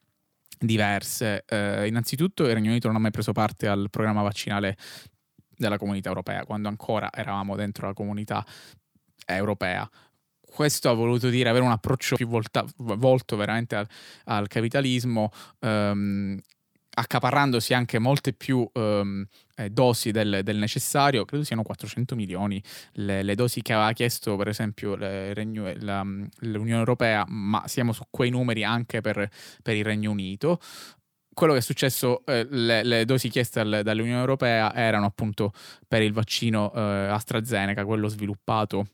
diverse. 0.59 1.45
Eh, 1.47 1.87
innanzitutto 1.87 2.45
il 2.47 2.55
Regno 2.55 2.71
Unito 2.71 2.89
non 2.89 2.97
ha 2.97 3.01
mai 3.01 3.13
preso 3.13 3.31
parte 3.31 3.69
al 3.69 3.91
programma 3.91 4.23
vaccinale 4.23 4.77
della 5.57 5.79
comunità 5.79 6.09
europea, 6.09 6.45
quando 6.45 6.67
ancora 6.67 7.13
eravamo 7.13 7.55
dentro 7.55 7.87
la 7.87 7.95
comunità 7.95 8.45
europea. 9.27 9.89
Questo 10.41 10.89
ha 10.89 10.95
voluto 10.95 11.29
dire 11.29 11.51
avere 11.51 11.65
un 11.65 11.71
approccio 11.71 12.17
più 12.17 12.27
volta, 12.27 12.65
volto 12.77 13.37
veramente 13.37 13.77
al, 13.77 13.87
al 14.25 14.49
capitalismo, 14.49 15.31
ehm, 15.61 16.41
accaparrandosi 16.99 17.75
anche 17.75 17.99
molte 17.99 18.33
più 18.33 18.67
ehm, 18.73 19.27
eh, 19.57 19.69
dosi 19.69 20.13
del, 20.13 20.41
del, 20.43 20.57
necessario, 20.57 21.27
credo 21.27 21.45
siano 21.45 21.63
400 21.63 22.15
milioni 22.15 22.63
le, 22.93 23.23
le, 23.23 23.35
dosi 23.35 23.61
che 23.61 23.75
aveva 23.75 23.93
chiesto 23.93 24.37
per 24.37 24.49
esempio 24.49 24.97
le, 24.97 25.35
la, 25.81 26.03
l'Unione 26.03 26.79
Europea, 26.79 27.25
ma 27.29 27.63
siamo 27.67 27.93
su 27.93 28.05
quei 28.09 28.31
numeri 28.31 28.65
anche 28.65 29.03
per, 29.03 29.29
per 29.63 29.77
il 29.77 29.85
Regno 29.85 30.11
Unito 30.11 30.59
quello 31.35 31.53
che 31.53 31.59
è 31.59 31.63
successo, 31.63 32.25
eh, 32.25 32.47
le, 32.49 32.83
le, 32.83 33.05
dosi 33.05 33.29
chieste 33.29 33.61
al, 33.61 33.81
dall'Unione 33.83 34.21
Europea 34.21 34.75
erano 34.75 35.05
appunto 35.05 35.53
per 35.87 36.01
il 36.01 36.15
vaccino 36.15 36.73
eh, 36.75 36.81
AstraZeneca, 36.81 37.85
quello 37.85 38.09
sviluppato 38.09 38.87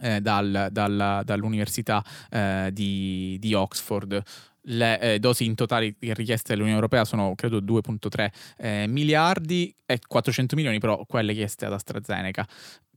eh, 0.00 0.20
dal, 0.20 0.68
dal, 0.70 1.22
dall'Università 1.24 2.04
eh, 2.30 2.70
di, 2.72 3.36
di, 3.40 3.54
Oxford. 3.54 4.22
Le 4.66 5.00
eh, 5.00 5.18
dosi 5.18 5.44
in 5.44 5.54
totale 5.54 5.94
richieste 5.98 6.52
dall'Unione 6.52 6.76
Europea 6.76 7.04
sono 7.04 7.34
credo 7.34 7.60
2,3 7.60 8.28
eh, 8.56 8.86
miliardi 8.88 9.74
e 9.84 9.98
400 10.06 10.56
milioni 10.56 10.78
però 10.78 11.04
quelle 11.06 11.34
chieste 11.34 11.66
ad 11.66 11.74
AstraZeneca 11.74 12.48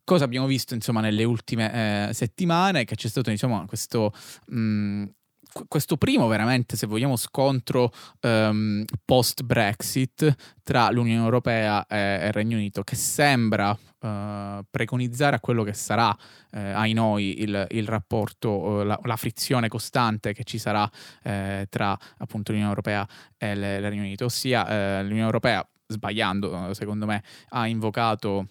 cosa 0.05 0.23
abbiamo 0.23 0.47
visto 0.47 0.73
insomma 0.73 1.01
nelle 1.01 1.25
ultime 1.25 2.07
eh, 2.07 2.13
settimane 2.13 2.85
che 2.85 2.95
c'è 2.95 3.09
stato 3.09 3.31
insomma 3.31 3.65
questo 3.67 4.13
mh, 4.45 4.57
mm, 4.57 5.03
questo 5.67 5.97
primo 5.97 6.27
veramente, 6.27 6.75
se 6.75 6.87
vogliamo, 6.87 7.15
scontro 7.15 7.91
um, 8.21 8.83
post-Brexit 9.05 10.35
tra 10.63 10.89
l'Unione 10.91 11.23
Europea 11.23 11.85
e, 11.87 12.27
il 12.27 12.33
Regno 12.33 12.57
Unito, 12.57 12.83
che 12.83 12.95
sembra 12.95 13.77
uh, 13.99 14.65
preconizzare 14.69 15.35
a 15.35 15.39
quello 15.39 15.63
che 15.63 15.73
sarà, 15.73 16.09
uh, 16.09 16.57
ai 16.57 16.93
noi, 16.93 17.41
il, 17.41 17.67
il 17.71 17.87
rapporto, 17.87 18.83
la, 18.83 18.99
la, 19.03 19.15
frizione 19.15 19.67
costante 19.67 20.33
che 20.33 20.43
ci 20.43 20.57
sarà 20.57 20.89
tra 21.69 21.97
appunto 22.17 22.51
l'Unione 22.51 22.69
Europea 22.71 23.07
e 23.37 23.51
il 23.51 23.81
Regno 23.81 24.01
Unito, 24.01 24.25
ossia 24.25 25.01
l'Unione 25.01 25.25
Europea, 25.25 25.67
sbagliando 25.87 26.73
secondo 26.73 27.05
me, 27.05 27.23
ha 27.49 27.67
invocato 27.67 28.47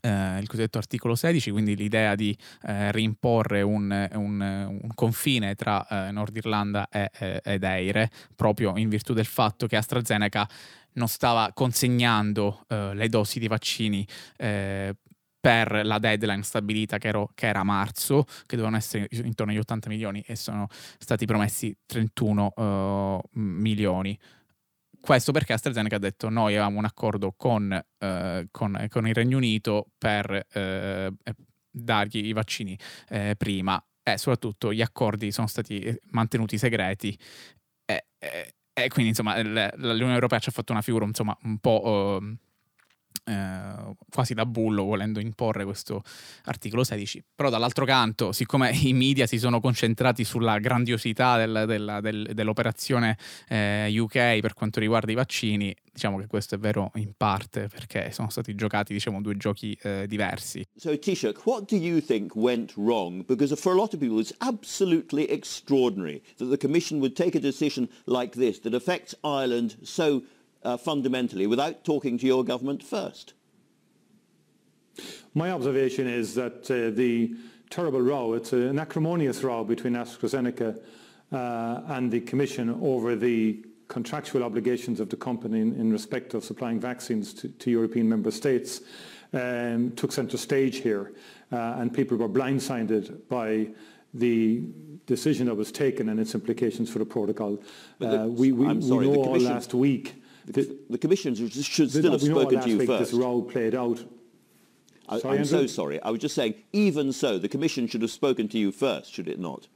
eh, 0.00 0.38
il 0.38 0.46
cosiddetto 0.46 0.78
articolo 0.78 1.14
16, 1.14 1.50
quindi 1.50 1.76
l'idea 1.76 2.14
di 2.14 2.36
eh, 2.62 2.92
rimporre 2.92 3.62
un, 3.62 4.08
un, 4.14 4.40
un, 4.40 4.88
confine 4.94 5.54
tra 5.54 5.86
eh, 5.86 6.10
Nord 6.10 6.36
Irlanda 6.36 6.88
e, 6.88 7.10
ed 7.42 7.62
Eire, 7.62 8.10
proprio 8.34 8.76
in 8.76 8.88
virtù 8.88 9.12
del 9.12 9.26
fatto 9.26 9.66
che 9.66 9.76
AstraZeneca 9.76 10.48
non 10.94 11.08
stava 11.08 11.50
consegnando 11.52 12.64
eh, 12.68 12.94
le 12.94 13.08
dosi 13.08 13.38
di 13.38 13.48
vaccini 13.48 14.06
eh, 14.36 14.94
per 15.40 15.84
la 15.84 15.98
deadline 15.98 16.42
stabilita 16.42 16.98
che, 16.98 17.08
ero, 17.08 17.30
che, 17.34 17.46
era 17.46 17.62
marzo, 17.62 18.24
che 18.24 18.56
dovevano 18.56 18.76
essere 18.76 19.06
intorno 19.10 19.52
agli 19.52 19.58
80 19.58 19.88
milioni 19.88 20.22
e 20.26 20.36
sono 20.36 20.66
stati 20.98 21.26
promessi 21.26 21.74
31 21.86 22.52
uh, 22.54 22.62
eh, 22.62 23.20
milioni. 23.38 24.18
Questo 25.00 25.30
perché 25.30 25.52
AstraZeneca 25.52 25.96
ha 25.96 26.00
detto 26.00 26.28
noi 26.28 26.54
avevamo 26.54 26.78
un 26.78 26.84
accordo 26.84 27.32
con, 27.36 27.72
eh, 27.72 28.48
con, 28.50 28.86
con 28.88 29.06
il 29.06 29.14
Regno 29.14 29.36
Unito 29.36 29.86
per 29.96 30.46
eh, 30.52 31.12
dargli 31.70 32.26
i 32.26 32.32
vaccini 32.32 32.76
prima 33.36 33.80
e 34.02 34.18
soprattutto 34.18 34.72
gli 34.72 34.82
accordi 34.82 35.30
sono 35.30 35.46
stati 35.46 35.96
mantenuti 36.10 36.58
segreti 36.58 37.16
e, 37.84 38.06
e, 38.18 38.54
e 38.84 38.88
quindi 38.88 39.10
insomma 39.10 39.40
l'Unione 39.40 40.14
Europea 40.14 40.38
ci 40.38 40.48
ha 40.48 40.52
fatto 40.52 40.72
una 40.72 40.82
figura 40.82 41.04
insomma 41.04 41.36
un 41.42 41.58
po' 41.58 42.18
ehm, 42.20 42.36
eh, 43.28 43.94
quasi 44.10 44.34
da 44.34 44.46
bullo 44.46 44.84
volendo 44.84 45.20
imporre 45.20 45.64
questo 45.64 46.02
articolo 46.44 46.82
16. 46.82 47.22
Però 47.34 47.50
dall'altro 47.50 47.84
canto, 47.84 48.32
siccome 48.32 48.70
i 48.82 48.92
media 48.92 49.26
si 49.26 49.38
sono 49.38 49.60
concentrati 49.60 50.24
sulla 50.24 50.58
grandiosità 50.58 51.36
del, 51.36 51.64
del, 51.66 51.98
del, 52.00 52.30
dell'operazione 52.32 53.16
eh, 53.48 53.94
UK 53.98 54.40
per 54.40 54.54
quanto 54.54 54.80
riguarda 54.80 55.12
i 55.12 55.14
vaccini, 55.14 55.74
diciamo 55.92 56.18
che 56.18 56.26
questo 56.26 56.54
è 56.54 56.58
vero 56.58 56.90
in 56.94 57.12
parte 57.16 57.68
perché 57.68 58.10
sono 58.12 58.30
stati 58.30 58.54
giocati 58.54 58.92
diciamo 58.92 59.20
due 59.20 59.36
giochi 59.36 59.78
eh, 59.82 60.06
diversi. 60.06 60.66
So 60.76 60.96
Taoiseach, 60.98 61.44
what 61.44 61.68
do 61.68 61.76
you 61.76 62.00
think 62.00 62.34
went 62.34 62.74
wrong? 62.76 63.24
Because 63.24 63.54
for 63.56 63.72
a 63.72 63.76
lot 63.76 63.92
of 63.92 64.00
people 64.00 64.18
it's 64.20 64.34
absolutely 64.38 65.24
extraordinary 65.24 66.22
that 66.36 66.48
the 66.48 66.56
commission 66.56 66.98
would 67.00 67.14
take 67.14 67.36
a 67.36 67.40
decision 67.40 67.88
like 68.06 68.36
this 68.38 68.60
that 68.60 68.74
affects 68.74 69.14
Ireland 69.22 69.76
so 69.82 70.22
uh, 70.68 70.76
fundamentally 70.76 71.46
without 71.46 71.82
talking 71.82 72.18
to 72.18 72.26
your 72.26 72.44
government 72.44 72.82
first? 72.82 73.32
My 75.34 75.50
observation 75.50 76.06
is 76.06 76.34
that 76.34 76.70
uh, 76.70 76.94
the 76.94 77.34
terrible 77.70 78.02
row, 78.02 78.34
it's 78.34 78.52
an 78.52 78.78
acrimonious 78.78 79.42
row 79.42 79.64
between 79.64 79.94
AstraZeneca 79.94 80.78
uh, 81.32 81.80
and 81.88 82.10
the 82.10 82.20
Commission 82.20 82.78
over 82.82 83.16
the 83.16 83.64
contractual 83.88 84.42
obligations 84.42 85.00
of 85.00 85.08
the 85.08 85.16
company 85.16 85.60
in, 85.60 85.74
in 85.80 85.90
respect 85.90 86.34
of 86.34 86.44
supplying 86.44 86.78
vaccines 86.78 87.32
to, 87.32 87.48
to 87.48 87.70
European 87.70 88.06
member 88.06 88.30
states 88.30 88.82
um, 89.32 89.92
took 89.92 90.12
centre 90.12 90.36
stage 90.36 90.78
here 90.78 91.12
uh, 91.52 91.76
and 91.78 91.94
people 91.94 92.16
were 92.18 92.28
blindsided 92.28 93.26
by 93.28 93.68
the 94.12 94.62
decision 95.06 95.46
that 95.46 95.54
was 95.54 95.72
taken 95.72 96.10
and 96.10 96.20
its 96.20 96.34
implications 96.34 96.90
for 96.90 96.98
the 96.98 97.06
protocol. 97.06 97.62
The, 97.98 98.22
uh, 98.22 98.26
we, 98.26 98.52
we, 98.52 98.66
I'm 98.66 98.82
sorry, 98.82 99.06
we 99.06 99.16
know 99.16 99.22
the 99.22 99.28
all 99.30 99.38
last 99.38 99.72
week. 99.72 100.14
The, 100.52 100.78
the 100.88 100.98
commission 100.98 101.34
should 101.34 101.90
still 101.90 102.12
have 102.12 102.22
spoken 102.22 102.60
to 102.60 102.70
you 102.70 102.86
first. 102.86 103.10
This 103.10 103.12
role 103.12 103.42
played 103.42 103.74
out. 103.74 104.04
I, 105.08 105.18
sorry, 105.18 105.36
I'm 105.36 105.42
Andrew? 105.42 105.60
so 105.60 105.66
sorry. 105.66 106.02
I 106.02 106.10
was 106.10 106.20
just 106.20 106.34
saying, 106.34 106.54
even 106.72 107.12
so, 107.12 107.38
the 107.38 107.48
commission 107.48 107.86
should 107.86 108.02
have 108.02 108.10
spoken 108.10 108.48
to 108.48 108.58
you 108.58 108.72
first, 108.72 109.12
should 109.12 109.28
it 109.28 109.38
not? 109.38 109.68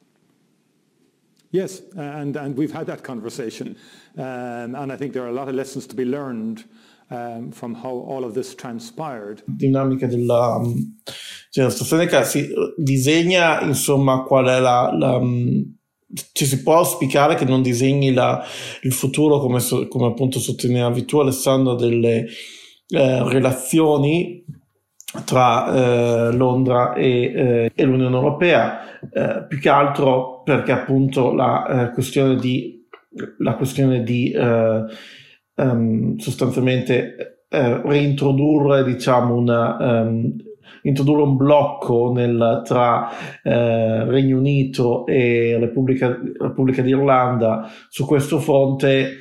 Yes, 1.51 1.83
and, 1.97 2.37
and 2.37 2.57
we've 2.57 2.73
had 2.73 2.87
that 2.87 3.03
conversation. 3.03 3.77
Um, 4.17 4.75
and 4.75 4.93
I 4.93 4.97
think 4.97 5.13
there 5.13 5.23
are 5.23 5.29
a 5.29 5.33
lot 5.33 5.49
of 5.49 5.55
lessons 5.55 5.87
to 5.89 5.97
be 5.97 6.05
learned 6.05 6.65
um, 7.11 7.53
from 7.53 7.75
how 7.75 7.91
all 7.91 8.25
of 8.25 8.35
this 8.35 8.55
transpired. 8.55 9.43
Dinamica 9.47 10.07
della, 10.07 10.57
um, 10.57 10.97
cioè, 11.51 11.67
AstraZeneca 11.67 12.25
si 12.25 12.49
disegna 12.77 13.61
insomma 13.61 14.23
qual 14.23 14.47
è 14.47 14.61
la, 14.61 14.91
la 14.95 15.17
um, 15.17 15.77
ci 16.33 16.45
si 16.45 16.63
può 16.63 16.77
auspicare 16.77 17.35
che 17.35 17.45
non 17.45 17.63
disegni 17.63 18.13
la, 18.13 18.45
il 18.83 18.93
futuro 18.93 19.39
come, 19.39 19.61
come 19.89 20.07
appunto 20.07 20.39
sottolineavi 20.39 21.05
tu 21.05 21.19
Alessandro 21.19 21.75
delle 21.75 22.27
eh, 22.89 23.29
relazioni 23.29 24.45
tra 25.25 26.29
eh, 26.29 26.33
Londra 26.33 26.95
e, 26.95 27.33
eh, 27.35 27.73
e, 27.75 27.85
l'Unione 27.85 28.15
Europea, 28.17 29.01
eh, 29.11 29.45
più 29.47 29.59
che 29.59 29.69
altro 29.69 30.43
perché 30.43 30.73
appunto 30.73 31.33
la 31.33 31.89
eh, 31.89 31.93
questione 31.93 32.37
di, 32.37 32.87
la 33.39 33.55
questione 33.55 34.03
di 34.03 34.35
um, 35.55 36.17
sostanzialmente 36.17 37.45
reintrodurre 37.51 38.83
diciamo 38.85 39.35
una, 39.35 40.01
um, 40.01 40.35
introdurre 40.83 41.23
un 41.23 41.37
blocco 41.37 42.13
nel, 42.13 42.63
tra 42.65 43.09
Regno 43.43 44.39
Unito 44.39 45.07
e 45.07 45.57
Repubblica, 45.59 46.19
Repubblica 46.39 46.83
d'Irlanda 46.83 47.71
su 47.89 48.07
questo 48.07 48.39
fronte. 48.39 49.19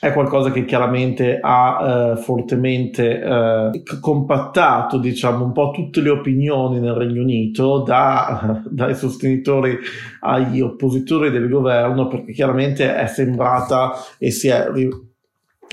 È 0.00 0.14
qualcosa 0.14 0.50
che 0.50 0.64
chiaramente 0.64 1.40
ha 1.42 2.12
eh, 2.12 2.16
fortemente 2.16 3.20
eh, 3.20 3.82
compattato 4.00 4.98
diciamo 4.98 5.44
un 5.44 5.52
po' 5.52 5.72
tutte 5.74 6.00
le 6.00 6.08
opinioni 6.08 6.80
nel 6.80 6.94
Regno 6.94 7.20
Unito 7.20 7.82
da, 7.82 8.62
dai 8.70 8.94
sostenitori 8.94 9.76
agli 10.20 10.62
oppositori 10.62 11.30
del 11.30 11.50
governo 11.50 12.08
perché 12.08 12.32
chiaramente 12.32 12.94
è 12.96 13.06
sembrata 13.08 13.92
e 14.16 14.30
si 14.30 14.48
è 14.48 14.68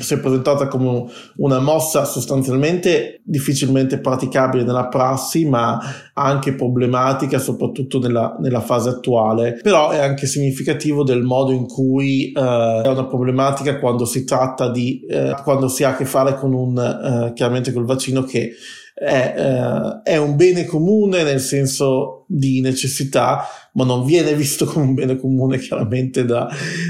si 0.04 0.14
è 0.14 0.20
presentata 0.20 0.68
come 0.68 1.06
una 1.38 1.60
mossa 1.60 2.06
sostanzialmente 2.06 3.22
difficilmente 3.24 4.00
praticabile 4.00 4.64
nella 4.64 4.88
prassi, 4.88 5.46
ma 5.46 5.80
anche 6.14 6.54
problematica, 6.54 7.40
soprattutto 7.40 8.00
nella, 8.00 8.36
nella 8.40 8.62
fase 8.62 8.90
attuale. 8.90 9.60
Però 9.62 9.90
è 9.90 9.98
anche 9.98 10.28
significativo 10.28 11.04
del 11.04 11.24
modo 11.24 11.52
in 11.52 11.66
cui 11.66 12.32
eh, 12.32 12.82
è 12.84 12.88
una 12.88 13.06
problematica 13.06 13.80
quando 13.80 14.06
si 14.06 14.24
tratta 14.24 14.70
di, 14.70 15.06
eh, 15.10 15.36
quando 15.44 15.68
si 15.68 15.84
ha 15.84 15.90
a 15.90 15.96
che 15.96 16.06
fare 16.06 16.36
con 16.36 16.54
un, 16.54 16.78
eh, 16.78 17.34
chiaramente 17.34 17.74
col 17.74 17.86
vaccino 17.86 18.24
che 18.24 18.52
è, 18.94 19.34
eh, 19.38 20.12
è, 20.12 20.18
un 20.18 20.36
bene 20.36 20.66
comune 20.66 21.22
nel 21.24 21.40
senso 21.40 22.26
di 22.28 22.62
necessità, 22.62 23.46
ma 23.74 23.86
non 23.86 24.06
viene 24.06 24.34
visto 24.34 24.66
come 24.66 24.86
un 24.86 24.94
bene 24.94 25.18
comune 25.18 25.60
chiaramente 25.60 26.26
da... 26.26 26.48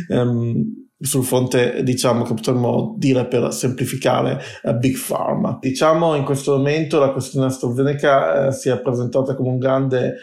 Um, 0.09 0.86
sul 0.99 1.23
fronte 1.23 1.83
diciamo 1.83 2.23
che 2.23 2.33
potremmo 2.33 2.95
dire 2.97 3.27
per 3.27 3.53
semplificare 3.53 4.39
uh, 4.63 4.75
Big 4.77 4.97
Pharma. 4.97 5.57
Diciamo 5.59 6.15
in 6.15 6.23
questo 6.23 6.57
momento 6.57 6.99
la 6.99 7.11
questione 7.11 7.47
AstraZeneca 7.47 8.47
uh, 8.47 8.51
si 8.51 8.69
è 8.69 8.79
presentata 8.81 9.35
come 9.35 9.49
un 9.49 9.59
grande 9.59 10.15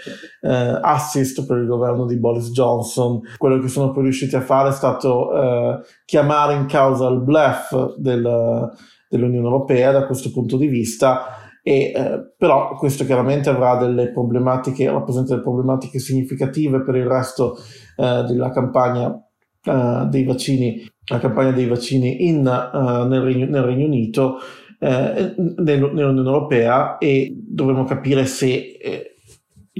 uh, 0.42 0.48
assist 0.80 1.46
per 1.46 1.58
il 1.58 1.66
governo 1.66 2.06
di 2.06 2.18
Boris 2.18 2.50
Johnson. 2.50 3.20
Quello 3.36 3.60
che 3.60 3.68
sono 3.68 3.92
poi 3.92 4.02
riusciti 4.04 4.34
a 4.34 4.40
fare 4.40 4.70
è 4.70 4.72
stato 4.72 5.82
chiamare 6.04 6.54
in 6.54 6.66
causa 6.66 7.08
il 7.08 7.20
bluff 7.20 7.96
del, 7.96 8.70
dell'Unione 9.08 9.46
Europea 9.46 9.92
da 9.92 10.06
questo 10.06 10.30
punto 10.30 10.56
di 10.56 10.66
vista. 10.66 11.38
E, 11.62 11.92
però 12.36 12.74
questo 12.74 13.04
chiaramente 13.04 13.48
avrà 13.48 13.76
delle 13.76 14.12
problematiche, 14.12 14.90
rappresenta 14.90 15.30
delle 15.30 15.42
problematiche 15.42 15.98
significative 15.98 16.82
per 16.82 16.96
il 16.96 17.06
resto 17.06 17.56
della 17.96 18.50
campagna 18.50 19.23
uh, 19.64 20.08
dei 20.08 20.24
vaccini, 20.24 20.90
la 21.06 21.18
campagna 21.18 21.52
dei 21.52 21.66
vaccini 21.66 22.26
in, 22.26 22.38
uh, 22.38 23.06
nel, 23.06 23.20
Regno, 23.20 23.46
nel, 23.46 23.62
Regno, 23.62 23.86
Unito, 23.86 24.38
uh, 24.80 25.54
nell'Unione 25.58 26.18
Europea 26.18 26.98
e 26.98 27.32
dovremo 27.34 27.84
capire 27.84 28.26
se 28.26 28.76
eh, 28.80 29.16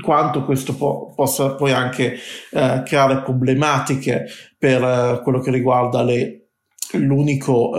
quanto 0.03 0.45
questo 0.45 0.75
po- 0.75 1.13
possa 1.15 1.55
poi 1.55 1.73
anche 1.73 2.17
creare 2.51 3.23
problematiche 3.23 4.27
per 4.59 5.21
quello 5.23 5.39
che 5.39 5.53
riguarda 5.53 6.03
le, 6.03 6.49
l'unico 6.95 7.73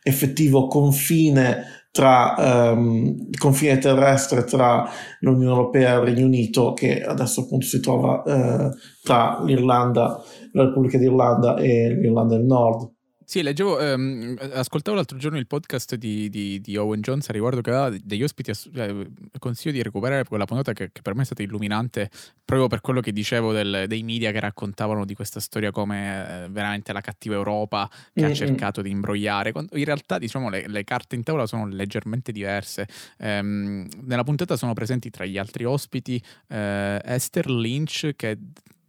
effettivo 0.00 0.68
confine 0.68 1.83
tra 1.94 2.34
um, 2.72 3.28
il 3.30 3.38
confine 3.38 3.78
terrestre 3.78 4.42
tra 4.42 4.84
l'Unione 5.20 5.48
Europea 5.48 5.92
e 5.92 5.98
il 5.98 6.02
Regno 6.02 6.26
Unito 6.26 6.72
che 6.72 7.00
adesso 7.00 7.42
appunto 7.42 7.66
si 7.66 7.78
trova 7.78 8.20
uh, 8.26 8.68
tra 9.00 9.40
l'Irlanda 9.44 10.20
la 10.54 10.64
Repubblica 10.64 10.98
d'Irlanda 10.98 11.54
e 11.54 11.94
l'Irlanda 11.94 12.34
del 12.36 12.46
Nord. 12.46 12.93
Sì, 13.26 13.42
leggevo, 13.42 13.80
ehm, 13.80 14.36
ascoltavo 14.52 14.96
l'altro 14.96 15.16
giorno 15.16 15.38
il 15.38 15.46
podcast 15.46 15.94
di, 15.94 16.28
di, 16.28 16.60
di, 16.60 16.76
Owen 16.76 17.00
Jones 17.00 17.28
a 17.28 17.32
riguardo 17.32 17.62
che 17.62 17.70
aveva 17.70 17.96
degli 18.02 18.22
ospiti, 18.22 18.52
eh, 18.74 19.06
consiglio 19.38 19.72
di 19.72 19.82
recuperare 19.82 20.24
quella 20.24 20.44
puntata 20.44 20.72
che, 20.72 20.90
che, 20.92 21.00
per 21.00 21.14
me 21.14 21.22
è 21.22 21.24
stata 21.24 21.42
illuminante 21.42 22.10
proprio 22.44 22.68
per 22.68 22.82
quello 22.82 23.00
che 23.00 23.12
dicevo 23.12 23.52
del, 23.52 23.86
dei 23.88 24.02
media 24.02 24.30
che 24.30 24.40
raccontavano 24.40 25.06
di 25.06 25.14
questa 25.14 25.40
storia 25.40 25.70
come 25.70 26.44
eh, 26.44 26.48
veramente 26.50 26.92
la 26.92 27.00
cattiva 27.00 27.34
Europa 27.34 27.88
che 28.12 28.20
mm-hmm. 28.20 28.30
ha 28.30 28.34
cercato 28.34 28.82
di 28.82 28.90
imbrogliare, 28.90 29.52
quando 29.52 29.76
in 29.76 29.84
realtà 29.84 30.18
diciamo 30.18 30.50
le, 30.50 30.68
le 30.68 30.84
carte 30.84 31.14
in 31.16 31.22
tavola 31.22 31.46
sono 31.46 31.66
leggermente 31.66 32.30
diverse. 32.30 32.86
Ehm, 33.18 33.88
nella 34.02 34.24
puntata 34.24 34.56
sono 34.56 34.74
presenti 34.74 35.08
tra 35.08 35.24
gli 35.24 35.38
altri 35.38 35.64
ospiti 35.64 36.22
eh, 36.48 37.00
Esther 37.02 37.48
Lynch 37.48 38.12
che 38.16 38.36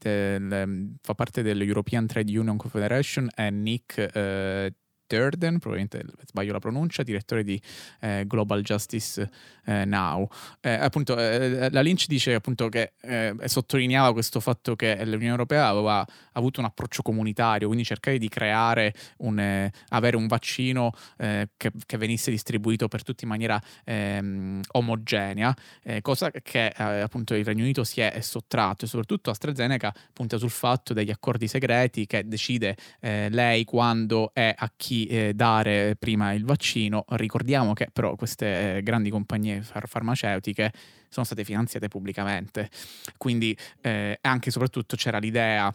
del, 0.06 0.96
fa 1.02 1.14
parte 1.14 1.42
dell'European 1.42 2.06
Trade 2.08 2.38
Union 2.38 2.58
Confederation 2.58 3.28
è 3.34 3.50
Nick 3.50 3.98
eh, 3.98 4.74
Durden, 5.16 5.60
probabilmente 5.60 6.04
sbaglio 6.26 6.52
la 6.52 6.60
pronuncia, 6.60 7.04
direttore 7.04 7.44
di 7.44 7.62
eh, 8.02 8.26
Global 8.28 8.62
Justice 8.62 9.30
eh, 9.66 9.86
Now. 9.86 10.28
Eh, 10.62 10.72
appunto, 10.74 11.18
eh, 11.18 11.70
la 11.72 11.82
Lynch 11.82 12.08
dice 12.08 12.34
appunto 12.34 12.70
che 12.70 12.94
eh, 13.02 13.36
sottolineava 13.46 14.14
questo 14.14 14.40
fatto 14.40 14.76
che 14.76 15.04
l'Unione 15.06 15.28
Europea 15.28 15.68
aveva 15.68 16.06
avuto 16.34 16.60
un 16.60 16.66
approccio 16.66 17.02
comunitario, 17.02 17.68
quindi 17.68 17.86
cercare 17.86 18.18
di 18.18 18.30
creare 18.30 18.94
un, 19.18 19.40
eh, 19.40 19.72
avere 19.90 20.18
un 20.18 20.28
vaccino 20.28 20.92
che, 21.16 21.72
che, 21.86 21.98
venisse 21.98 22.30
distribuito 22.30 22.88
per 22.88 23.04
tutti 23.04 23.24
in 23.24 23.30
maniera 23.30 23.62
ehm, 23.84 24.62
omogenea, 24.74 25.56
cosa 26.02 26.30
che 26.32 26.68
appunto 26.68 27.36
il 27.36 27.46
Regno 27.46 27.64
Unito 27.64 27.84
si 27.84 28.02
è 28.02 28.20
sottratto 28.22 28.86
e 28.86 28.88
soprattutto 28.88 29.30
AstraZeneca 29.30 29.94
punta 30.14 30.38
sul 30.38 30.50
fatto 30.50 30.94
degli 30.94 31.10
accordi 31.10 31.48
segreti 31.48 32.06
che 32.06 32.28
decide 32.28 32.76
lei 33.00 33.64
quando 33.64 34.32
e 34.34 34.54
a 34.56 34.72
chi 34.76 35.05
eh, 35.08 35.34
dare 35.34 35.96
prima 35.98 36.34
il 36.34 36.46
vaccino. 36.46 37.06
Ricordiamo 37.10 37.74
che 37.74 37.90
però 37.92 38.16
queste 38.16 38.78
eh, 38.78 38.84
grandi 38.84 39.10
compagnie 39.10 39.62
far- 39.62 39.88
farmaceutiche 39.88 40.72
sono 41.10 41.26
state 41.26 41.44
finanziate 41.44 41.88
pubblicamente, 41.88 42.70
quindi 43.18 43.56
eh, 43.82 44.18
anche 44.22 44.50
e 44.50 44.52
soprattutto 44.52 44.96
c'era 44.96 45.18
l'idea 45.18 45.74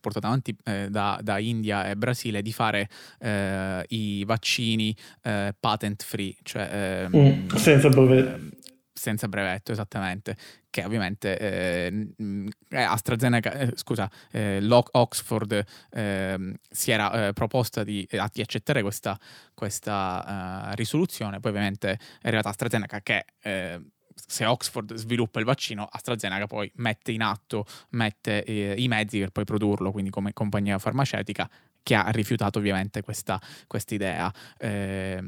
portata 0.00 0.26
avanti 0.26 0.56
eh, 0.64 0.88
da, 0.90 1.20
da, 1.22 1.38
India 1.38 1.88
e 1.88 1.96
Brasile 1.96 2.42
di 2.42 2.52
fare 2.52 2.88
eh, 3.20 3.84
i 3.88 4.24
vaccini 4.24 4.94
eh, 5.22 5.54
patent 5.58 6.02
free, 6.02 6.34
cioè 6.42 7.06
mm, 7.08 7.48
senza 7.54 7.88
brevetto. 7.88 8.56
Ehm, 9.00 9.10
senza 9.10 9.28
brevetto, 9.28 9.72
esattamente, 9.72 10.36
che 10.68 10.84
ovviamente 10.84 11.38
eh, 11.38 12.06
AstraZeneca, 12.68 13.52
eh, 13.52 13.72
scusa, 13.74 14.10
eh, 14.30 14.64
Oxford 14.92 15.64
ehm, 15.90 16.54
si 16.68 16.90
era 16.90 17.28
eh, 17.28 17.32
proposta 17.32 17.82
di, 17.82 18.06
eh, 18.10 18.22
di, 18.32 18.40
accettare 18.40 18.82
questa, 18.82 19.18
questa 19.54 20.72
risoluzione, 20.74 21.40
poi 21.40 21.50
ovviamente 21.50 21.92
è 22.20 22.26
arrivata 22.28 22.50
AstraZeneca 22.50 23.00
che 23.00 23.24
se 24.14 24.44
Oxford 24.44 24.94
sviluppa 24.94 25.38
il 25.38 25.46
vaccino, 25.46 25.88
AstraZeneca 25.90 26.46
poi 26.46 26.70
mette 26.76 27.10
in 27.10 27.22
atto, 27.22 27.64
mette 27.90 28.44
eh, 28.44 28.74
i 28.76 28.86
mezzi 28.86 29.18
per 29.18 29.30
poi 29.30 29.44
produrlo, 29.44 29.90
quindi 29.90 30.10
come 30.10 30.32
compagnia 30.32 30.78
farmaceutica 30.78 31.48
che 31.82 31.94
ha 31.94 32.10
rifiutato 32.10 32.58
ovviamente 32.58 33.02
questa 33.02 33.40
idea. 33.94 34.32
Eh, 34.58 35.22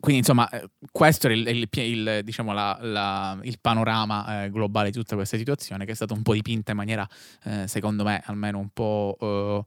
quindi 0.00 0.20
insomma 0.20 0.48
eh, 0.50 0.68
questo 0.90 1.28
è 1.28 1.32
il, 1.32 1.46
il, 1.48 1.68
il, 1.72 2.20
diciamo, 2.24 2.52
la, 2.52 2.78
la, 2.80 3.38
il 3.42 3.58
panorama 3.60 4.44
eh, 4.44 4.50
globale 4.50 4.90
di 4.90 4.96
tutta 4.96 5.14
questa 5.14 5.36
situazione 5.36 5.84
che 5.84 5.92
è 5.92 5.94
stata 5.94 6.12
un 6.12 6.22
po' 6.22 6.34
dipinta 6.34 6.72
in 6.72 6.76
maniera 6.76 7.08
eh, 7.44 7.66
secondo 7.68 8.04
me 8.04 8.22
almeno 8.26 8.58
un 8.58 8.68
po' 8.72 9.16
eh, 9.20 9.64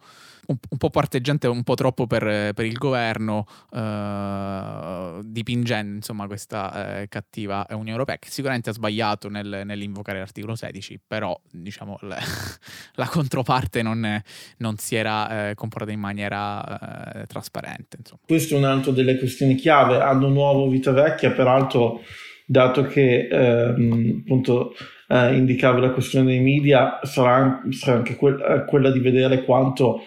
un, 0.47 0.57
un, 0.69 0.77
po' 0.77 0.89
parteggiante, 0.89 1.47
un 1.47 1.63
po' 1.63 1.75
troppo 1.75 2.07
per, 2.07 2.53
per 2.53 2.65
il 2.65 2.77
governo, 2.77 3.45
eh, 3.71 5.19
dipingendo 5.23 5.95
insomma 5.95 6.27
questa 6.27 7.01
eh, 7.01 7.07
cattiva 7.07 7.65
Unione 7.71 7.91
Europea, 7.91 8.17
che 8.17 8.29
sicuramente 8.29 8.69
ha 8.69 8.73
sbagliato 8.73 9.29
nel, 9.29 9.63
nell'invocare 9.65 10.19
l'articolo 10.19 10.55
16, 10.55 11.01
però 11.05 11.37
diciamo 11.51 11.97
le, 12.01 12.17
la 12.95 13.07
controparte 13.07 13.81
non, 13.81 14.21
non 14.57 14.77
si 14.77 14.95
era 14.95 15.51
comportata 15.55 15.91
in 15.91 15.99
maniera 15.99 17.25
trasparente. 17.27 17.97
Insomma. 17.99 18.21
Questo 18.25 18.55
è 18.55 18.57
un'altra 18.57 18.91
delle 18.91 19.17
questioni 19.17 19.55
chiave. 19.55 19.99
Hanno 20.27 20.33
nuovo 20.33 20.67
vita 20.67 20.91
vecchia, 20.91 21.31
peraltro, 21.31 22.01
dato 22.45 22.83
che 22.83 23.27
ehm, 23.29 24.23
appunto 24.23 24.73
eh, 25.07 25.35
indicava 25.35 25.79
la 25.79 25.91
questione 25.91 26.25
dei 26.25 26.39
media, 26.39 26.99
sarà, 27.03 27.61
sarà 27.71 27.97
anche 27.97 28.15
que- 28.15 28.35
eh, 28.35 28.65
quella 28.65 28.91
di 28.91 28.99
vedere 28.99 29.43
quanto 29.43 30.01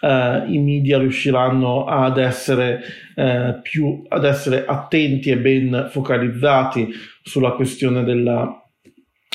eh, 0.00 0.44
i 0.46 0.58
media 0.58 0.98
riusciranno 0.98 1.84
ad 1.86 2.18
essere 2.18 2.82
eh, 3.16 3.58
più 3.62 4.04
ad 4.08 4.24
essere 4.24 4.64
attenti 4.64 5.30
e 5.30 5.38
ben 5.38 5.88
focalizzati 5.90 6.88
sulla 7.22 7.52
questione 7.52 8.04
della 8.04 8.62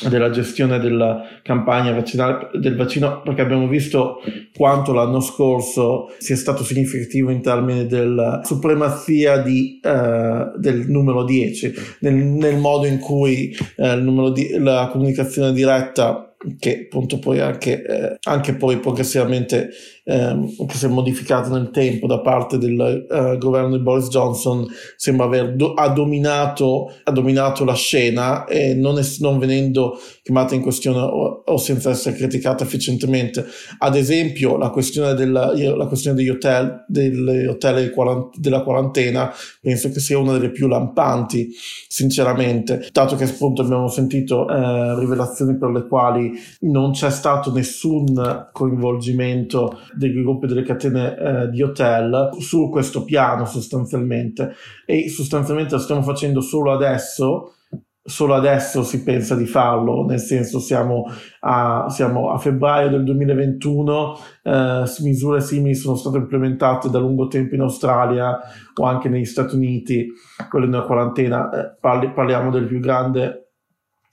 della 0.10 0.32
gestione 0.32 0.80
della 0.80 1.22
campagna 1.44 1.94
vaccinale 1.94 2.50
del 2.54 2.76
vaccino 2.76 3.22
perché 3.22 3.42
abbiamo 3.42 3.68
visto 3.68 4.22
quanto 4.56 4.92
l'anno 4.92 5.20
scorso 5.20 6.12
sia 6.18 6.36
stato 6.36 6.64
significativo 6.64 7.30
in 7.30 7.42
termini 7.42 7.86
della 7.86 8.42
supremazia 8.44 9.38
di, 9.38 9.80
eh, 9.84 10.52
del 10.58 10.90
numero 10.90 11.24
10 11.24 11.74
nel, 12.00 12.16
nel, 12.16 12.58
modo 12.58 12.88
in 12.88 13.00
cui 13.00 13.56
eh, 13.78 14.32
di, 14.34 14.58
la 14.58 14.90
comunicazione 14.92 15.54
diretta 15.54 16.33
che 16.60 16.84
appunto 16.86 17.20
poi 17.20 17.40
anche, 17.40 17.84
eh, 17.84 18.18
anche 18.24 18.56
poi 18.56 18.80
progressivamente 18.80 19.70
ehm, 20.04 20.66
che 20.68 20.76
si 20.76 20.86
è 20.86 20.90
modificato 20.90 21.50
nel 21.50 21.70
tempo 21.72 22.08
da 22.08 22.20
parte 22.20 22.58
del 22.58 23.06
uh, 23.10 23.38
governo 23.38 23.78
di 23.78 23.82
Boris 23.82 24.10
Johnson 24.10 24.66
sembra 24.98 25.26
aver 25.26 25.56
do- 25.56 25.74
ha, 25.74 25.88
dominato, 25.90 26.94
ha 27.04 27.12
dominato 27.12 27.64
la 27.64 27.76
scena 27.76 28.46
e 28.46 28.74
non, 28.74 28.98
es- 28.98 29.20
non 29.20 29.40
venendo 29.40 30.00
chiamata 30.22 30.56
in 30.56 30.62
questione 30.62 31.00
o, 31.00 31.44
o, 31.46 31.58
senza 31.58 31.90
essere 31.90 32.16
criticata 32.16 32.64
efficientemente. 32.64 33.46
Ad 33.80 33.96
esempio 33.96 34.58
la 34.58 34.70
questione, 34.70 35.14
della, 35.14 35.54
la 35.54 35.88
questione 35.88 36.16
degli 36.16 36.30
hotel, 36.30 36.86
degli 36.88 37.46
hotel 37.46 37.90
quarant- 37.92 38.38
della 38.38 38.62
quarantena 38.62 39.32
penso 39.62 39.90
che 39.90 40.00
sia 40.00 40.18
una 40.18 40.34
delle 40.34 40.52
più 40.52 40.68
lampanti 40.68 41.50
sinceramente 41.88 42.88
dato 42.92 43.16
che 43.16 43.26
appunto 43.26 43.62
abbiamo 43.62 43.88
sentito 43.88 44.50
eh, 44.50 45.00
rivelazioni 45.00 45.58
per 45.58 45.70
le 45.70 45.88
quali 45.88 46.33
non 46.62 46.92
c'è 46.92 47.10
stato 47.10 47.52
nessun 47.52 48.50
coinvolgimento 48.52 49.80
dei 49.96 50.14
gruppi 50.14 50.48
delle 50.48 50.64
catene 50.64 51.18
eh, 51.18 51.50
di 51.50 51.62
hotel 51.62 52.30
su 52.40 52.70
questo 52.70 53.04
piano 53.04 53.46
sostanzialmente. 53.46 54.54
E 54.86 55.10
sostanzialmente 55.10 55.76
lo 55.76 55.82
stiamo 55.82 56.02
facendo 56.02 56.42
solo 56.42 56.72
adesso 56.72 57.54
solo 58.06 58.34
adesso 58.34 58.84
si 58.84 59.02
pensa 59.02 59.34
di 59.34 59.46
farlo, 59.46 60.06
nel 60.06 60.20
senso 60.20 60.60
siamo 60.60 61.06
a, 61.40 61.88
siamo 61.90 62.32
a 62.32 62.38
febbraio 62.38 62.90
del 62.90 63.04
2021, 63.06 64.18
eh, 64.44 64.84
misure 65.00 65.40
simili 65.40 65.74
sono 65.74 65.96
state 65.96 66.18
implementate 66.18 66.90
da 66.90 67.00
lungo 67.00 67.28
tempo 67.28 67.56
in 67.56 67.62
Australia 67.62 68.40
o 68.76 68.84
anche 68.84 69.08
negli 69.08 69.26
Stati 69.26 69.56
Uniti, 69.56 70.12
quelle 70.50 70.66
nella 70.66 70.84
quarantena, 70.84 71.50
eh, 71.50 71.78
parli, 71.80 72.12
parliamo 72.12 72.52
del 72.52 72.66
più 72.66 72.80
grande 72.82 73.43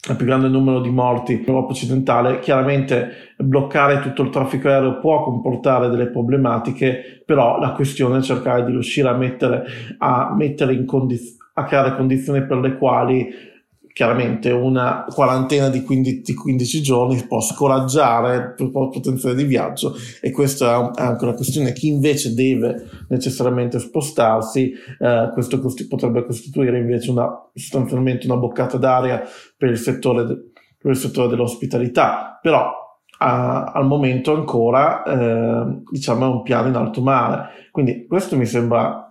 il 0.09 0.17
più 0.17 0.25
grande 0.25 0.49
numero 0.49 0.81
di 0.81 0.91
morti 0.91 1.35
in 1.35 1.45
Europa 1.47 1.73
occidentale. 1.73 2.39
Chiaramente 2.39 3.35
bloccare 3.37 4.01
tutto 4.01 4.23
il 4.23 4.31
traffico 4.31 4.69
aereo 4.69 4.99
può 4.99 5.23
comportare 5.23 5.89
delle 5.89 6.09
problematiche, 6.09 7.23
però 7.25 7.59
la 7.59 7.73
questione 7.73 8.19
è 8.19 8.23
cercare 8.23 8.65
di 8.65 8.73
riuscire 8.73 9.09
a 9.09 9.15
mettere, 9.15 9.65
a 9.99 10.35
mettere 10.35 10.75
in 10.75 10.87
condizione 10.87 11.39
a 11.55 11.65
creare 11.65 11.97
condizioni 11.97 12.47
per 12.47 12.59
le 12.59 12.77
quali 12.77 13.49
chiaramente 13.93 14.51
una 14.51 15.05
quarantena 15.13 15.69
di 15.69 15.83
15, 15.83 16.23
di 16.23 16.33
15 16.33 16.81
giorni 16.81 17.27
può 17.27 17.41
scoraggiare 17.41 18.55
il 18.57 18.71
potenziale 18.71 19.35
di 19.35 19.45
viaggio 19.45 19.95
e 20.21 20.31
questa 20.31 20.93
è 20.95 21.03
anche 21.03 21.25
una 21.25 21.35
questione 21.35 21.73
chi 21.73 21.89
invece 21.89 22.33
deve 22.33 22.89
necessariamente 23.09 23.79
spostarsi 23.79 24.73
eh, 24.99 25.31
questo 25.33 25.61
costi- 25.61 25.89
potrebbe 25.89 26.25
costituire 26.25 26.79
invece 26.79 27.11
una, 27.11 27.29
sostanzialmente 27.53 28.27
una 28.27 28.37
boccata 28.37 28.79
d'aria 28.79 29.23
per 29.61 29.69
il 29.69 29.77
settore, 29.77 30.25
de- 30.25 30.39
per 30.79 30.93
il 30.93 30.97
settore 30.97 31.29
dell'ospitalità. 31.29 32.39
Però 32.41 32.73
a, 33.19 33.65
al 33.65 33.87
momento 33.87 34.35
ancora 34.35 35.03
eh, 35.03 35.83
diciamo 35.91 36.25
è 36.25 36.29
un 36.29 36.43
piano 36.43 36.69
in 36.69 36.77
alto 36.77 37.03
mare. 37.03 37.69
Quindi 37.71 38.07
questo 38.07 38.39
mi 38.39 38.47
sembra 38.47 39.07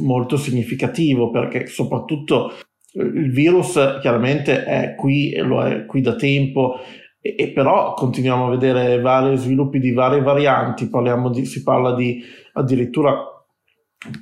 molto 0.00 0.36
significativo 0.36 1.30
perché 1.30 1.66
soprattutto 1.66 2.52
il 2.94 3.30
virus 3.30 3.78
chiaramente 4.00 4.64
è 4.64 4.96
qui, 4.96 5.34
lo 5.36 5.62
è 5.62 5.86
qui 5.86 6.00
da 6.00 6.16
tempo, 6.16 6.78
e, 7.20 7.36
e 7.38 7.48
però 7.52 7.94
continuiamo 7.94 8.48
a 8.48 8.50
vedere 8.50 9.00
vari 9.00 9.36
sviluppi 9.36 9.78
di 9.78 9.92
varie 9.92 10.20
varianti, 10.20 10.90
di, 11.30 11.44
si 11.44 11.62
parla 11.62 11.94
di 11.94 12.20
addirittura 12.54 13.31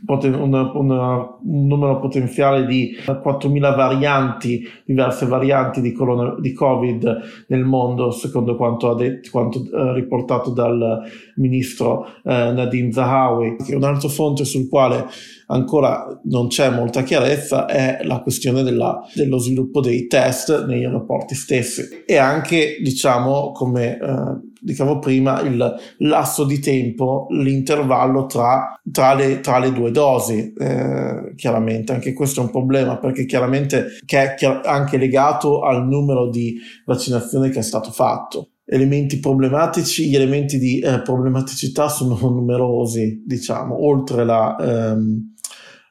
Poten- 0.05 0.35
una, 0.35 0.71
una, 0.75 1.39
un 1.43 1.67
numero 1.67 1.99
potenziale 2.01 2.67
di 2.67 2.95
4.000 3.07 3.75
varianti, 3.75 4.63
diverse 4.85 5.25
varianti 5.27 5.81
di, 5.81 5.93
corona, 5.93 6.35
di 6.39 6.53
Covid 6.53 7.45
nel 7.49 7.65
mondo, 7.65 8.11
secondo 8.11 8.57
quanto, 8.57 8.91
ha 8.91 8.95
detto, 8.95 9.31
quanto 9.31 9.61
eh, 9.61 9.95
riportato 9.95 10.51
dal 10.51 11.01
ministro 11.37 12.07
eh, 12.25 12.53
Nadine 12.53 12.93
Zahawi. 12.93 13.57
Un 13.71 13.85
altro 13.85 14.09
fonte 14.09 14.45
sul 14.45 14.69
quale 14.69 15.07
ancora 15.51 16.21
non 16.25 16.49
c'è 16.49 16.71
molta 16.71 17.03
chiarezza 17.03 17.67
è 17.67 18.01
la 18.03 18.21
questione 18.21 18.63
della, 18.63 19.01
dello 19.15 19.39
sviluppo 19.39 19.81
dei 19.81 20.07
test 20.07 20.65
negli 20.67 20.85
aeroporti 20.85 21.35
stessi 21.35 21.83
e 22.07 22.17
anche, 22.17 22.79
diciamo, 22.81 23.53
come 23.53 23.99
eh, 23.99 24.49
dicevo 24.61 24.99
prima, 24.99 25.41
il 25.41 25.75
lasso 25.99 26.45
di 26.45 26.59
tempo, 26.59 27.27
l'intervallo 27.31 28.27
tra, 28.27 28.81
tra, 28.91 29.15
le, 29.15 29.41
tra 29.41 29.59
le, 29.59 29.73
due 29.73 29.91
dosi, 29.91 30.53
eh, 30.53 31.35
chiaramente. 31.35 31.93
Anche 31.93 32.13
questo 32.13 32.41
è 32.41 32.45
un 32.45 32.51
problema 32.51 32.99
perché 32.99 33.25
chiaramente 33.27 33.99
che 34.05 34.35
è 34.35 34.61
anche 34.65 34.99
legato 34.99 35.63
al 35.63 35.87
numero 35.87 36.29
di 36.29 36.59
vaccinazioni 36.85 37.51
che 37.51 37.59
è 37.61 37.63
stato 37.63 37.91
fatto 37.91 38.51
elementi 38.73 39.19
problematici, 39.19 40.09
gli 40.09 40.15
elementi 40.15 40.57
di 40.57 40.79
eh, 40.79 41.03
problematicità 41.03 41.89
sono 41.89 42.17
numerosi, 42.21 43.25
diciamo, 43.27 43.85
oltre 43.85 44.25
la, 44.25 44.57
ehm, 44.57 45.33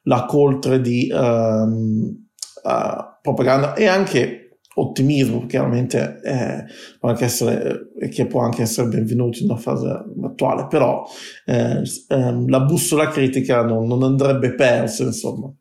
la 0.09 0.25
coltre 0.25 0.81
di 0.81 1.07
um, 1.13 2.27
uh, 2.63 3.21
propaganda 3.21 3.75
e 3.75 3.85
anche 3.85 4.39
ottimismo, 4.73 5.45
chiaramente 5.45 6.19
eh, 6.23 6.65
può 6.99 7.09
anche 7.09 7.25
essere, 7.25 7.91
eh, 7.99 8.07
che 8.07 8.25
può 8.25 8.41
anche 8.41 8.63
essere 8.63 8.87
benvenuto 8.87 9.39
in 9.39 9.49
una 9.49 9.59
fase 9.59 9.87
attuale, 10.23 10.67
però 10.67 11.05
eh, 11.45 11.83
ehm, 12.07 12.47
la 12.47 12.61
bussola 12.61 13.09
critica 13.09 13.63
non, 13.63 13.87
non 13.87 14.03
andrebbe 14.03 14.55
persa, 14.55 15.03
insomma. 15.03 15.53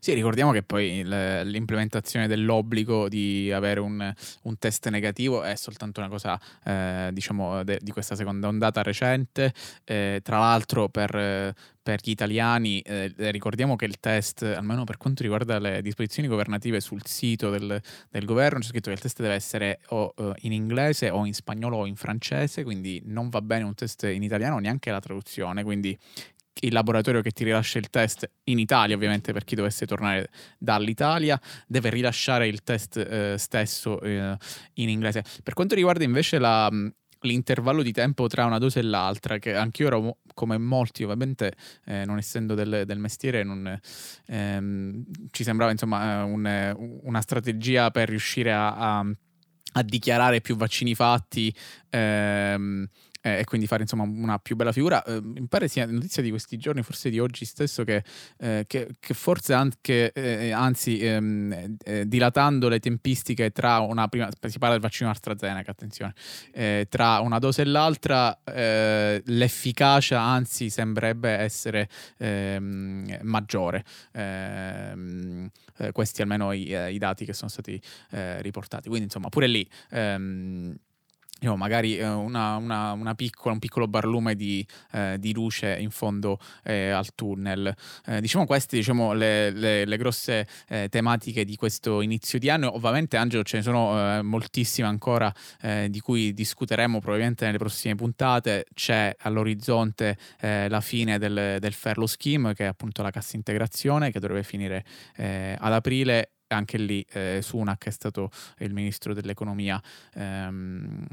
Sì, 0.00 0.12
ricordiamo 0.14 0.52
che 0.52 0.62
poi 0.62 1.02
l'implementazione 1.04 2.26
dell'obbligo 2.28 3.08
di 3.08 3.50
avere 3.52 3.80
un, 3.80 4.12
un 4.42 4.58
test 4.58 4.88
negativo 4.88 5.42
è 5.42 5.56
soltanto 5.56 6.00
una 6.00 6.08
cosa, 6.08 6.40
eh, 6.64 7.10
diciamo, 7.12 7.64
de, 7.64 7.78
di 7.82 7.90
questa 7.90 8.14
seconda 8.14 8.48
ondata 8.48 8.82
recente. 8.82 9.52
Eh, 9.84 10.20
tra 10.22 10.38
l'altro, 10.38 10.88
per, 10.88 11.54
per 11.82 12.00
gli 12.02 12.10
italiani, 12.10 12.80
eh, 12.80 13.12
ricordiamo 13.30 13.74
che 13.76 13.86
il 13.86 13.98
test, 13.98 14.42
almeno 14.42 14.84
per 14.84 14.98
quanto 14.98 15.22
riguarda 15.22 15.58
le 15.58 15.82
disposizioni 15.82 16.28
governative 16.28 16.80
sul 16.80 17.04
sito 17.04 17.50
del, 17.50 17.80
del 18.10 18.24
governo, 18.24 18.60
c'è 18.60 18.66
scritto 18.66 18.88
che 18.90 18.96
il 18.96 19.00
test 19.00 19.20
deve 19.20 19.34
essere 19.34 19.80
o 19.88 20.12
uh, 20.16 20.32
in 20.42 20.52
inglese 20.52 21.10
o 21.10 21.26
in 21.26 21.34
spagnolo 21.34 21.78
o 21.78 21.86
in 21.86 21.96
francese, 21.96 22.62
quindi 22.62 23.02
non 23.06 23.30
va 23.30 23.40
bene 23.42 23.64
un 23.64 23.74
test 23.74 24.04
in 24.04 24.22
italiano, 24.22 24.58
neanche 24.58 24.90
la 24.90 25.00
traduzione, 25.00 25.64
quindi 25.64 25.98
il 26.60 26.72
laboratorio 26.72 27.20
che 27.20 27.30
ti 27.30 27.44
rilascia 27.44 27.78
il 27.78 27.90
test 27.90 28.30
in 28.44 28.58
Italia, 28.58 28.94
ovviamente 28.94 29.32
per 29.32 29.44
chi 29.44 29.54
dovesse 29.54 29.86
tornare 29.86 30.28
dall'Italia, 30.58 31.40
deve 31.66 31.90
rilasciare 31.90 32.48
il 32.48 32.62
test 32.62 32.96
eh, 32.96 33.36
stesso 33.38 34.00
eh, 34.00 34.36
in 34.74 34.88
inglese. 34.88 35.24
Per 35.42 35.54
quanto 35.54 35.74
riguarda 35.74 36.04
invece 36.04 36.38
la, 36.38 36.70
l'intervallo 37.20 37.82
di 37.82 37.92
tempo 37.92 38.26
tra 38.28 38.44
una 38.44 38.58
dose 38.58 38.80
e 38.80 38.82
l'altra, 38.82 39.38
che 39.38 39.54
anch'io 39.54 39.86
ero 39.86 40.18
come 40.34 40.58
molti, 40.58 41.02
ovviamente, 41.02 41.54
eh, 41.86 42.04
non 42.04 42.18
essendo 42.18 42.54
del, 42.54 42.84
del 42.86 42.98
mestiere, 42.98 43.42
non, 43.42 43.78
ehm, 44.26 45.04
ci 45.30 45.42
sembrava 45.42 45.72
insomma 45.72 46.24
un, 46.24 47.00
una 47.02 47.20
strategia 47.20 47.90
per 47.90 48.08
riuscire 48.08 48.52
a, 48.52 48.98
a, 48.98 49.06
a, 49.72 49.82
dichiarare 49.82 50.40
più 50.40 50.56
vaccini 50.56 50.94
fatti. 50.94 51.52
Ehm, 51.90 52.88
eh, 53.28 53.40
e 53.40 53.44
quindi 53.44 53.66
fare 53.66 53.82
insomma 53.82 54.04
una 54.04 54.38
più 54.38 54.56
bella 54.56 54.72
figura. 54.72 55.02
Eh, 55.04 55.20
mi 55.22 55.46
pare 55.46 55.68
sia 55.68 55.86
notizia 55.86 56.22
di 56.22 56.30
questi 56.30 56.56
giorni, 56.56 56.82
forse 56.82 57.10
di 57.10 57.18
oggi 57.18 57.44
stesso, 57.44 57.84
che, 57.84 58.02
eh, 58.38 58.64
che, 58.66 58.88
che 58.98 59.14
forse 59.14 59.52
anche, 59.54 60.12
eh, 60.12 60.50
anzi, 60.50 60.98
ehm, 60.98 61.76
eh, 61.84 62.08
dilatando 62.08 62.68
le 62.68 62.80
tempistiche 62.80 63.50
tra 63.50 63.80
una 63.80 64.08
prima, 64.08 64.28
si 64.40 64.58
parla 64.58 64.74
del 64.74 64.82
vaccino 64.82 65.10
AstraZeneca, 65.10 65.70
attenzione, 65.70 66.14
tra 66.88 67.20
una 67.20 67.38
dose 67.38 67.62
e 67.62 67.64
l'altra, 67.64 68.38
l'efficacia 68.44 70.20
anzi 70.20 70.70
sembrerebbe 70.70 71.30
essere 71.30 71.88
ehm, 72.18 73.18
maggiore. 73.22 73.84
Ehm, 74.12 75.50
questi 75.92 76.22
almeno 76.22 76.52
i, 76.52 76.68
i, 76.70 76.98
dati 76.98 77.24
che 77.24 77.32
sono 77.32 77.50
stati 77.50 77.80
riportati. 78.40 78.88
Quindi 78.88 79.06
insomma 79.06 79.28
pure 79.28 79.46
lì 79.46 79.68
ehm, 79.90 80.74
Diciamo, 81.38 81.56
magari 81.56 81.96
eh, 81.96 82.04
una, 82.04 82.56
una, 82.56 82.92
una 82.92 83.14
piccola, 83.14 83.52
un 83.52 83.60
piccolo 83.60 83.86
barlume 83.86 84.34
di, 84.34 84.66
eh, 84.92 85.16
di 85.20 85.32
luce 85.32 85.76
in 85.78 85.90
fondo 85.90 86.40
eh, 86.64 86.90
al 86.90 87.14
tunnel. 87.14 87.72
Eh, 88.06 88.20
diciamo 88.20 88.44
queste 88.44 88.76
diciamo, 88.76 89.12
le, 89.12 89.50
le, 89.50 89.84
le 89.84 89.96
grosse 89.96 90.48
eh, 90.68 90.88
tematiche 90.88 91.44
di 91.44 91.54
questo 91.54 92.00
inizio 92.00 92.40
di 92.40 92.50
anno. 92.50 92.74
Ovviamente, 92.74 93.16
Angelo, 93.16 93.44
ce 93.44 93.58
ne 93.58 93.62
sono 93.62 94.18
eh, 94.18 94.22
moltissime 94.22 94.88
ancora 94.88 95.32
di 95.88 96.00
cui 96.00 96.32
discuteremo 96.32 96.98
probabilmente 96.98 97.44
nelle 97.44 97.58
prossime 97.58 97.94
puntate. 97.94 98.66
C'è 98.74 99.14
all'orizzonte 99.20 100.16
la 100.40 100.80
fine 100.80 101.18
del, 101.18 101.58
del 101.60 101.72
Ferlo 101.72 102.06
Scheme, 102.06 102.54
che 102.54 102.64
è 102.64 102.66
appunto 102.66 103.02
la 103.02 103.10
cassa 103.10 103.36
integrazione, 103.36 104.10
che 104.10 104.18
dovrebbe 104.18 104.42
finire 104.42 104.84
ad 105.16 105.72
aprile 105.72 106.32
anche 106.54 106.78
lì 106.78 107.04
eh, 107.10 107.40
Sunak 107.42 107.86
è 107.86 107.90
stato 107.90 108.30
il 108.58 108.72
ministro 108.72 109.14
dell'economia, 109.14 109.80
ehm, 110.14 111.04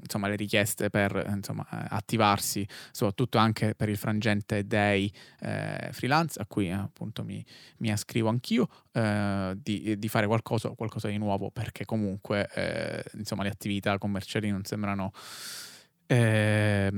insomma 0.00 0.28
le 0.28 0.36
richieste 0.36 0.90
per 0.90 1.24
insomma, 1.28 1.66
attivarsi, 1.68 2.66
soprattutto 2.90 3.38
anche 3.38 3.74
per 3.74 3.88
il 3.88 3.96
frangente 3.96 4.66
dei 4.66 5.12
eh, 5.40 5.88
freelance, 5.92 6.40
a 6.40 6.46
cui 6.46 6.70
appunto 6.70 7.24
mi, 7.24 7.44
mi 7.78 7.90
ascrivo 7.90 8.28
anch'io, 8.28 8.68
eh, 8.92 9.54
di, 9.62 9.98
di, 9.98 10.08
fare 10.08 10.26
qualcosa, 10.26 10.70
qualcosa, 10.70 11.08
di 11.08 11.18
nuovo, 11.18 11.50
perché 11.50 11.84
comunque 11.84 12.48
eh, 12.54 13.04
insomma, 13.14 13.42
le 13.42 13.50
attività 13.50 13.98
commerciali 13.98 14.50
non 14.50 14.64
sembrano... 14.64 15.12
Eh, 16.08 16.86
eh, 16.86 16.90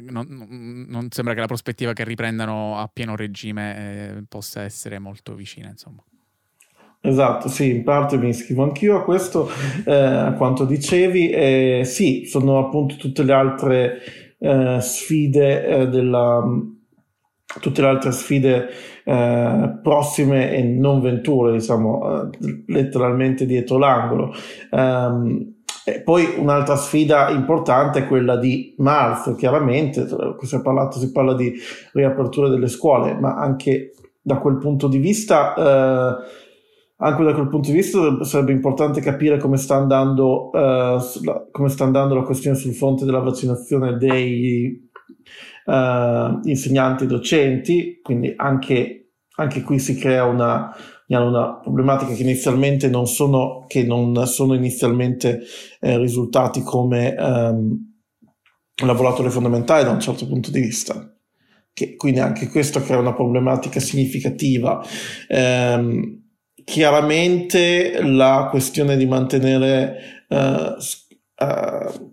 non, 0.00 0.86
non, 0.88 1.08
sembra 1.12 1.34
che 1.34 1.40
la 1.40 1.46
prospettiva 1.46 1.92
che 1.92 2.02
riprendano 2.02 2.76
a 2.78 2.88
pieno 2.88 3.14
regime 3.14 3.76
eh, 3.76 4.24
possa 4.28 4.62
essere 4.62 4.98
molto 4.98 5.34
vicina, 5.34 5.68
insomma. 5.68 6.02
Esatto, 7.02 7.48
sì, 7.48 7.70
in 7.70 7.82
parte 7.82 8.18
mi 8.18 8.28
iscrivo 8.28 8.62
anch'io 8.62 8.96
a 8.96 9.04
questo, 9.04 9.48
eh, 9.86 9.94
a 9.94 10.32
quanto 10.34 10.64
dicevi. 10.64 11.30
Eh, 11.30 11.82
sì, 11.84 12.24
sono 12.26 12.58
appunto 12.58 12.96
tutte 12.96 13.22
le 13.22 13.32
altre 13.32 13.98
eh, 14.38 14.78
sfide 14.80 15.66
eh, 15.66 15.88
della 15.88 16.42
tutte 17.58 17.80
le 17.80 17.88
altre 17.88 18.12
sfide 18.12 18.68
eh, 19.02 19.78
prossime 19.82 20.52
e 20.52 20.62
non 20.62 21.00
venture, 21.00 21.52
diciamo, 21.52 22.30
eh, 22.30 22.62
letteralmente 22.68 23.44
dietro 23.44 23.78
l'angolo. 23.78 24.32
Um, 24.70 25.54
e 25.84 26.02
poi 26.02 26.34
un'altra 26.36 26.76
sfida 26.76 27.30
importante 27.30 28.00
è 28.00 28.06
quella 28.06 28.36
di 28.36 28.74
marzo, 28.78 29.34
chiaramente, 29.34 30.06
si, 30.42 30.54
è 30.54 30.62
parlato, 30.62 30.98
si 30.98 31.10
parla 31.10 31.34
di 31.34 31.52
riapertura 31.92 32.48
delle 32.48 32.68
scuole, 32.68 33.14
ma 33.14 33.34
anche 33.34 33.94
da 34.20 34.36
quel 34.36 34.58
punto 34.58 34.86
di 34.86 34.98
vista 34.98 35.54
eh, 35.54 36.48
anche 37.02 37.24
da 37.24 37.32
quel 37.32 37.48
punto 37.48 37.70
di 37.70 37.76
vista 37.76 38.22
sarebbe 38.24 38.52
importante 38.52 39.00
capire 39.00 39.38
come 39.38 39.56
sta 39.56 39.76
andando, 39.76 40.50
uh, 40.50 41.00
come 41.50 41.68
sta 41.68 41.84
andando 41.84 42.14
la 42.14 42.22
questione 42.22 42.56
sul 42.56 42.74
fronte 42.74 43.06
della 43.06 43.20
vaccinazione 43.20 43.96
dei 43.96 44.90
uh, 45.64 46.40
insegnanti 46.42 47.04
e 47.04 47.06
docenti, 47.06 48.00
quindi 48.02 48.34
anche, 48.36 49.12
anche, 49.36 49.62
qui 49.62 49.78
si 49.78 49.96
crea 49.96 50.24
una, 50.24 50.74
una 51.06 51.54
problematica 51.54 52.12
che 52.12 52.22
inizialmente 52.22 52.90
non 52.90 53.06
sono, 53.06 53.64
che 53.66 53.82
non 53.82 54.26
sono 54.26 54.52
inizialmente 54.52 55.40
eh, 55.80 55.96
risultati 55.96 56.60
come 56.60 57.14
um, 57.18 57.78
lavoratori 58.84 59.30
fondamentali 59.30 59.84
da 59.84 59.90
un 59.90 60.00
certo 60.00 60.26
punto 60.26 60.50
di 60.50 60.60
vista. 60.60 61.14
Che, 61.72 61.96
quindi 61.96 62.20
anche 62.20 62.48
questo 62.48 62.82
crea 62.82 62.98
una 62.98 63.14
problematica 63.14 63.80
significativa. 63.80 64.84
Um, 65.28 66.19
chiaramente 66.70 68.00
la 68.00 68.46
questione 68.48 68.96
di 68.96 69.04
mantenere 69.04 70.24
uh, 70.28 70.76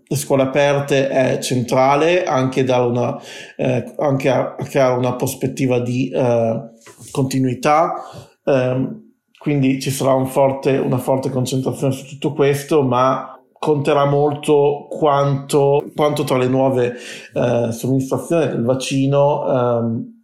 le 0.08 0.16
scuole 0.16 0.42
aperte 0.42 1.08
è 1.08 1.38
centrale 1.38 2.24
anche, 2.24 2.64
da 2.64 2.82
una, 2.84 3.16
eh, 3.56 3.94
anche 3.98 4.30
a, 4.30 4.56
creare 4.56 4.96
una 4.96 5.14
prospettiva 5.14 5.78
di 5.78 6.10
uh, 6.12 6.72
continuità. 7.12 7.92
Um, 8.44 9.12
quindi 9.38 9.78
ci 9.80 9.90
sarà 9.90 10.14
un 10.14 10.26
forte, 10.26 10.76
una 10.76 10.98
forte 10.98 11.30
concentrazione 11.30 11.92
su 11.92 12.06
tutto 12.06 12.32
questo, 12.32 12.82
ma 12.82 13.38
conterà 13.52 14.06
molto 14.06 14.88
quanto, 14.90 15.84
quanto 15.94 16.24
tra 16.24 16.36
le 16.36 16.48
nuove 16.48 16.94
eh, 17.34 17.70
somministrazioni 17.70 18.46
del 18.46 18.64
vaccino 18.64 19.42
um, 19.44 20.17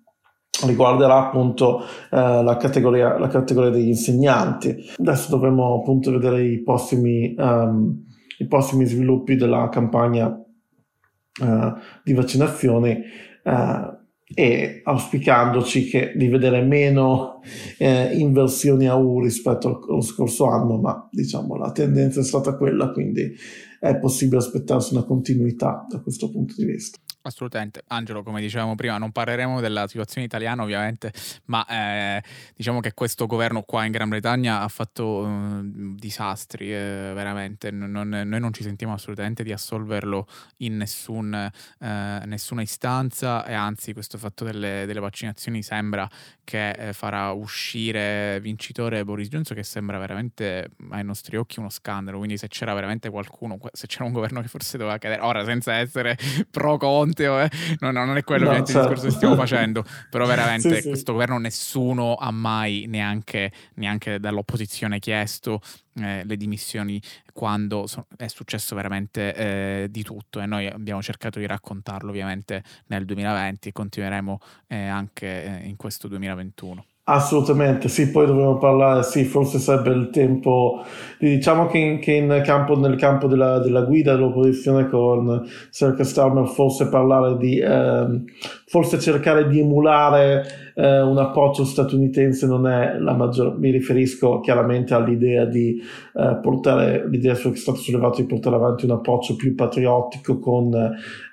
riguarderà 0.66 1.27
appunto 1.27 1.81
eh, 2.11 2.42
la, 2.42 2.57
categoria, 2.57 3.18
la, 3.18 3.29
categoria, 3.29 3.70
degli 3.70 3.88
insegnanti. 3.88 4.74
Adesso 4.98 5.31
dovremo 5.31 5.81
appunto 5.81 6.11
vedere 6.11 6.44
i 6.44 6.62
prossimi, 6.62 7.35
um, 7.37 8.05
i 8.38 8.46
prossimi 8.46 8.85
sviluppi 8.85 9.37
della 9.37 9.68
campagna 9.68 10.27
uh, 10.29 11.72
di 12.03 12.12
vaccinazioni 12.12 13.00
uh, 13.44 14.03
e 14.35 14.81
auspicandoci 14.83 15.85
che, 15.85 16.12
di 16.16 16.29
vedere 16.29 16.62
meno 16.62 17.40
eh, 17.79 18.16
inversioni 18.16 18.88
a 18.88 18.96
U 18.96 19.20
rispetto 19.20 19.81
allo 19.88 20.00
scorso 20.00 20.46
anno, 20.46 20.79
ma 20.79 21.09
diciamo 21.11 21.57
la 21.57 21.70
tendenza 21.72 22.20
è 22.20 22.24
stata 22.24 22.57
quella, 22.57 22.90
quindi 22.90 23.33
è 23.79 23.96
possibile 23.98 24.38
aspettarsi 24.38 24.94
una 24.94 25.05
continuità 25.05 25.87
da 25.88 26.00
questo 26.00 26.31
punto 26.31 26.55
di 26.57 26.64
vista. 26.64 26.98
Assolutamente, 27.27 27.83
Angelo, 27.87 28.23
come 28.23 28.43
dicevamo 28.43 28.75
prima, 28.75 28.99
non 28.99 29.11
parleremo 29.11 29.63
della 29.63 29.87
situazione 29.87 30.27
italiana 30.27 30.63
ovviamente, 30.63 31.11
ma 31.47 31.65
eh, 31.67 32.23
diciamo 32.55 32.81
che 32.81 32.93
questo 32.93 33.25
governo 33.25 33.63
qua 33.63 33.87
in 33.87 33.93
Gran 33.93 34.11
Bretagna 34.11 34.61
ha 34.61 34.69
fatto 34.69 35.27
eh, 35.27 35.61
disastri, 35.63 36.71
eh, 36.71 37.13
veramente, 37.15 37.71
non, 37.71 38.09
noi 38.09 38.41
non 38.41 38.53
ci 38.53 38.63
sentiamo 38.63 38.93
assolutamente 38.93 39.43
di 39.43 39.53
assolverlo 39.53 40.27
in 40.59 40.77
nessun, 40.77 41.33
eh, 41.33 42.23
nessuna 42.27 42.61
istanza 42.61 43.47
e 43.47 43.55
anzi 43.55 43.95
questo 43.95 44.19
fatto 44.19 44.45
delle, 44.45 44.85
delle 44.85 45.01
vaccinazioni 45.01 45.63
sembra 45.63 46.07
che 46.45 46.73
eh, 46.73 46.93
farà 46.93 47.31
uscire 47.31 48.39
vincitore 48.43 49.03
Boris 49.03 49.29
Johnson 49.29 49.57
che 49.57 49.63
sembra 49.63 49.97
veramente 49.97 50.73
ai 50.91 51.03
nostri 51.03 51.39
occhi 51.39 51.59
uno 51.59 51.71
scandalo, 51.71 52.19
quindi 52.19 52.37
se 52.37 52.49
c'era 52.49 52.75
veramente 52.75 53.09
qualcuno, 53.09 53.59
se 53.73 53.87
c'era 53.87 54.05
un 54.05 54.13
governo 54.13 54.43
che 54.43 54.49
forse 54.49 54.77
doveva 54.77 54.99
cadere, 54.99 55.23
ora 55.23 55.43
senza 55.43 55.73
essere 55.73 56.19
pro 56.51 56.77
contro, 56.77 57.13
Matteo, 57.14 57.40
eh? 57.40 57.50
no, 57.79 57.92
no, 57.92 58.05
non 58.05 58.16
è 58.16 58.24
quello 58.24 58.46
no, 58.46 58.55
certo. 58.57 58.70
il 58.70 58.77
discorso 58.79 59.05
che 59.05 59.12
stiamo 59.12 59.37
facendo, 59.37 59.85
però 60.11 60.27
veramente 60.27 60.74
sì, 60.83 60.88
questo 60.88 61.07
sì. 61.07 61.12
governo 61.12 61.38
nessuno 61.38 62.16
ha 62.16 62.31
mai 62.33 62.87
neanche, 62.88 63.53
neanche 63.74 64.18
dall'opposizione 64.18 64.98
chiesto 64.98 65.61
eh, 65.94 66.24
le 66.24 66.37
dimissioni 66.37 67.00
quando 67.33 67.87
so- 67.87 68.07
è 68.16 68.27
successo 68.27 68.74
veramente 68.74 69.35
eh, 69.35 69.87
di 69.90 70.03
tutto 70.03 70.40
e 70.40 70.46
noi 70.46 70.66
abbiamo 70.66 71.00
cercato 71.00 71.38
di 71.38 71.46
raccontarlo 71.46 72.11
ovviamente 72.11 72.62
nel 72.87 73.05
2020 73.05 73.68
e 73.68 73.72
continueremo 73.72 74.38
eh, 74.66 74.87
anche 74.87 75.61
eh, 75.62 75.68
in 75.68 75.77
questo 75.77 76.09
2021. 76.09 76.85
Assolutamente, 77.07 77.90
sì, 77.90 78.11
poi 78.11 78.25
dovremmo 78.25 78.57
parlare, 78.57 79.03
sì, 79.03 79.25
forse 79.25 79.59
sarebbe 79.59 79.90
il 79.90 80.09
tempo, 80.09 80.83
diciamo 81.19 81.67
che, 81.67 81.77
in, 81.77 81.99
che 81.99 82.12
in 82.12 82.40
campo, 82.43 82.79
nel 82.79 82.97
campo 82.97 83.27
della, 83.27 83.59
della 83.59 83.83
guida 83.83 84.14
dell'opposizione 84.14 84.88
con 84.88 85.47
Sir 85.69 85.95
Starmer 86.03 86.47
forse 86.49 86.88
parlare 86.88 87.37
di, 87.37 87.59
eh, 87.59 88.23
forse 88.64 88.99
cercare 88.99 89.47
di 89.49 89.61
emulare 89.61 90.47
eh, 90.75 91.03
un 91.03 91.19
approccio 91.19 91.67
statunitense 91.67 92.47
non 92.47 92.67
è 92.67 92.97
la 92.99 93.12
maggiore, 93.12 93.55
mi 93.59 93.71
riferisco 93.71 94.40
chiaramente 94.40 94.95
all'idea 94.95 95.45
di 95.45 95.79
eh, 96.14 96.38
portare, 96.40 97.07
l'idea 97.07 97.35
che 97.35 97.51
è 97.51 97.57
stato 97.57 97.81
sollevato 97.81 98.23
di 98.23 98.27
portare 98.27 98.57
avanti 98.57 98.87
un 98.87 98.93
approccio 98.93 99.37
più 99.37 99.55
patriottico 99.55 100.38
con 100.38 100.73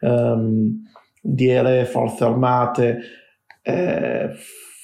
ehm, 0.02 0.84
DRE, 1.22 1.86
forze 1.86 2.26
armate, 2.26 3.00
eh, 3.62 4.32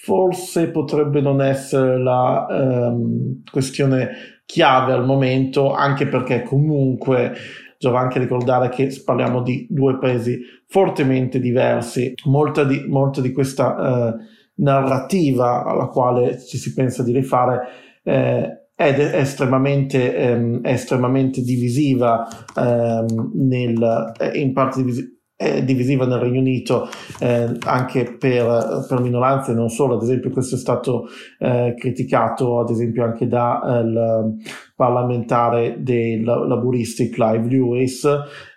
forse 0.07 0.69
potrebbe 0.69 1.19
non 1.19 1.41
essere 1.41 2.01
la 2.01 2.47
um, 2.49 3.41
questione 3.51 4.41
chiave 4.45 4.93
al 4.93 5.05
momento, 5.05 5.73
anche 5.73 6.07
perché 6.07 6.43
comunque 6.43 7.33
giova 7.77 7.99
anche 7.99 8.17
ricordare 8.17 8.69
che 8.69 8.89
parliamo 9.03 9.41
di 9.41 9.67
due 9.69 9.97
paesi 9.97 10.39
fortemente 10.65 11.41
diversi. 11.41 12.13
Molta 12.23 12.63
di, 12.63 12.85
molta 12.87 13.19
di 13.19 13.33
questa 13.33 13.75
uh, 13.75 14.63
narrativa 14.63 15.65
alla 15.65 15.87
quale 15.87 16.39
ci 16.39 16.57
si 16.57 16.73
pensa 16.73 17.03
di 17.03 17.11
rifare 17.11 17.67
eh, 18.03 18.67
ed 18.77 18.99
è 18.99 19.19
estremamente, 19.19 20.15
ehm, 20.15 20.61
estremamente 20.63 21.41
divisiva 21.41 22.25
ehm, 22.55 23.31
nel, 23.33 24.13
in 24.35 24.53
parte 24.53 24.83
divisiva 24.83 25.16
è 25.37 25.63
divisiva 25.63 26.07
nel 26.07 26.17
Regno 26.17 26.39
Unito 26.39 26.89
eh, 27.19 27.55
anche 27.65 28.17
per, 28.17 28.85
per, 28.87 28.99
minoranze, 29.01 29.53
non 29.53 29.69
solo, 29.69 29.93
ad 29.93 30.01
esempio 30.01 30.31
questo 30.31 30.55
è 30.55 30.57
stato 30.57 31.05
eh, 31.37 31.75
criticato 31.77 32.59
ad 32.59 32.71
esempio 32.71 33.03
anche 33.03 33.27
dal 33.27 33.95
eh, 33.95 34.49
parlamentare 34.75 35.75
del 35.83 36.23
laburisti 36.23 37.09
Clive 37.09 37.47
Lewis, 37.49 38.03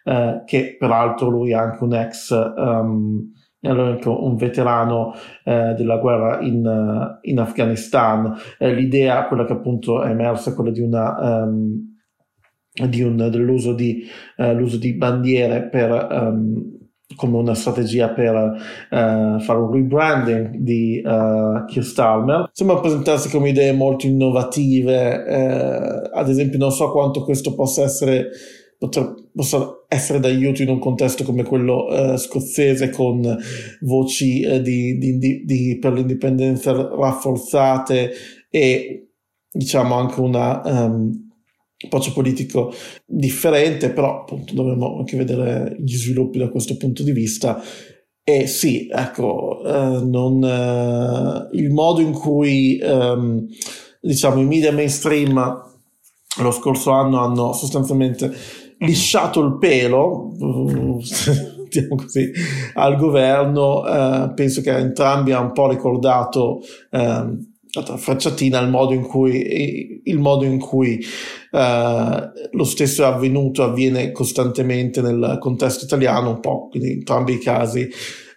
eh, 0.04 0.42
che 0.46 0.76
peraltro 0.78 1.28
lui 1.28 1.50
è 1.50 1.54
anche 1.54 1.84
un 1.84 1.92
ex 1.92 2.30
um, 2.56 3.30
un 3.62 4.36
veterano 4.36 5.12
eh, 5.44 5.74
della 5.76 5.98
guerra 5.98 6.40
in, 6.40 7.18
in 7.20 7.38
Afghanistan. 7.38 8.34
l'idea, 8.58 9.26
quella 9.26 9.44
che 9.44 9.52
appunto 9.52 10.02
è 10.02 10.08
emersa, 10.08 10.54
quella 10.54 10.70
di 10.70 10.80
una 10.80 11.42
um, 11.42 11.89
di 12.88 13.02
un, 13.02 13.28
dell'uso 13.30 13.72
di, 13.72 14.04
uh, 14.36 14.78
di 14.78 14.94
bandiere 14.94 15.68
per, 15.68 16.08
um, 16.10 16.78
come 17.16 17.36
una 17.36 17.54
strategia 17.54 18.10
per 18.10 18.34
uh, 18.34 19.40
fare 19.40 19.58
un 19.58 19.72
rebranding 19.72 20.56
di 20.56 21.02
uh, 21.04 21.64
Keir 21.66 21.84
Starmer. 21.84 22.50
Sembra 22.52 22.78
presentarsi 22.78 23.28
come 23.28 23.50
idee 23.50 23.72
molto 23.72 24.06
innovative, 24.06 26.08
ad 26.12 26.28
esempio 26.28 26.58
non 26.58 26.70
so 26.70 26.90
quanto 26.90 27.24
questo 27.24 27.54
possa 27.54 27.82
essere 27.82 28.28
possa 29.34 29.84
essere 29.88 30.20
d'aiuto 30.20 30.62
in 30.62 30.70
un 30.70 30.78
contesto 30.78 31.22
come 31.22 31.44
quello 31.44 31.84
uh, 31.84 32.16
scozzese 32.16 32.88
con 32.88 33.20
voci 33.80 34.40
di, 34.62 34.96
di, 34.96 35.44
di, 35.44 35.78
per 35.78 35.92
l'indipendenza 35.92 36.72
rafforzate 36.72 38.10
e 38.48 39.10
diciamo 39.52 39.96
anche 39.96 40.20
una 40.20 40.62
um, 40.64 41.29
approccio 41.84 42.12
politico 42.12 42.72
differente, 43.06 43.90
però 43.90 44.20
appunto 44.20 44.54
dovremmo 44.54 44.98
anche 44.98 45.16
vedere 45.16 45.76
gli 45.80 45.96
sviluppi 45.96 46.38
da 46.38 46.48
questo 46.48 46.76
punto 46.76 47.02
di 47.02 47.12
vista. 47.12 47.62
E 48.22 48.46
sì, 48.46 48.88
ecco, 48.90 49.62
eh, 49.64 50.04
non, 50.04 50.44
eh, 50.44 51.56
il 51.56 51.70
modo 51.70 52.00
in 52.00 52.12
cui 52.12 52.78
ehm, 52.78 53.46
diciamo 54.00 54.40
i 54.40 54.44
media 54.44 54.72
mainstream 54.72 55.68
lo 56.40 56.50
scorso 56.52 56.90
anno 56.90 57.18
hanno 57.18 57.52
sostanzialmente 57.52 58.32
lisciato 58.78 59.40
il 59.40 59.58
pelo, 59.58 60.32
diciamo 60.38 61.94
così, 61.96 62.30
al 62.74 62.96
governo, 62.96 63.86
eh, 63.86 64.32
penso 64.34 64.60
che 64.60 64.70
entrambi 64.76 65.32
hanno 65.32 65.46
un 65.46 65.52
po' 65.52 65.68
ricordato 65.68 66.60
eh, 66.90 67.48
Fracciatina 67.70 68.58
il 68.60 68.68
modo 68.68 68.94
in 68.94 69.02
cui, 69.02 70.02
il 70.04 70.18
modo 70.18 70.44
in 70.44 70.58
cui 70.58 70.98
uh, 71.52 72.48
lo 72.50 72.64
stesso 72.64 73.02
è 73.02 73.06
avvenuto 73.06 73.62
avviene 73.62 74.10
costantemente 74.10 75.00
nel 75.00 75.36
contesto 75.38 75.84
italiano, 75.84 76.30
un 76.30 76.40
po', 76.40 76.68
quindi 76.68 76.90
in 76.90 76.98
entrambi 76.98 77.34
i 77.34 77.38
casi. 77.38 77.88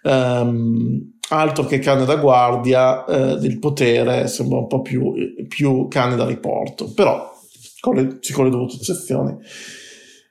Um, 0.04 1.14
altro 1.30 1.64
che 1.64 1.78
cane 1.78 2.04
da 2.04 2.16
guardia 2.16 3.04
uh, 3.04 3.38
del 3.38 3.58
potere, 3.58 4.28
sembra 4.28 4.58
un 4.58 4.66
po' 4.66 4.82
più, 4.82 5.12
più 5.48 5.88
cane 5.88 6.14
da 6.14 6.26
riporto, 6.26 6.92
però 6.92 7.32
con 7.80 7.96
le, 7.96 8.18
con 8.32 8.44
le 8.44 8.50
dovute 8.50 8.76
eccezioni. 8.76 9.36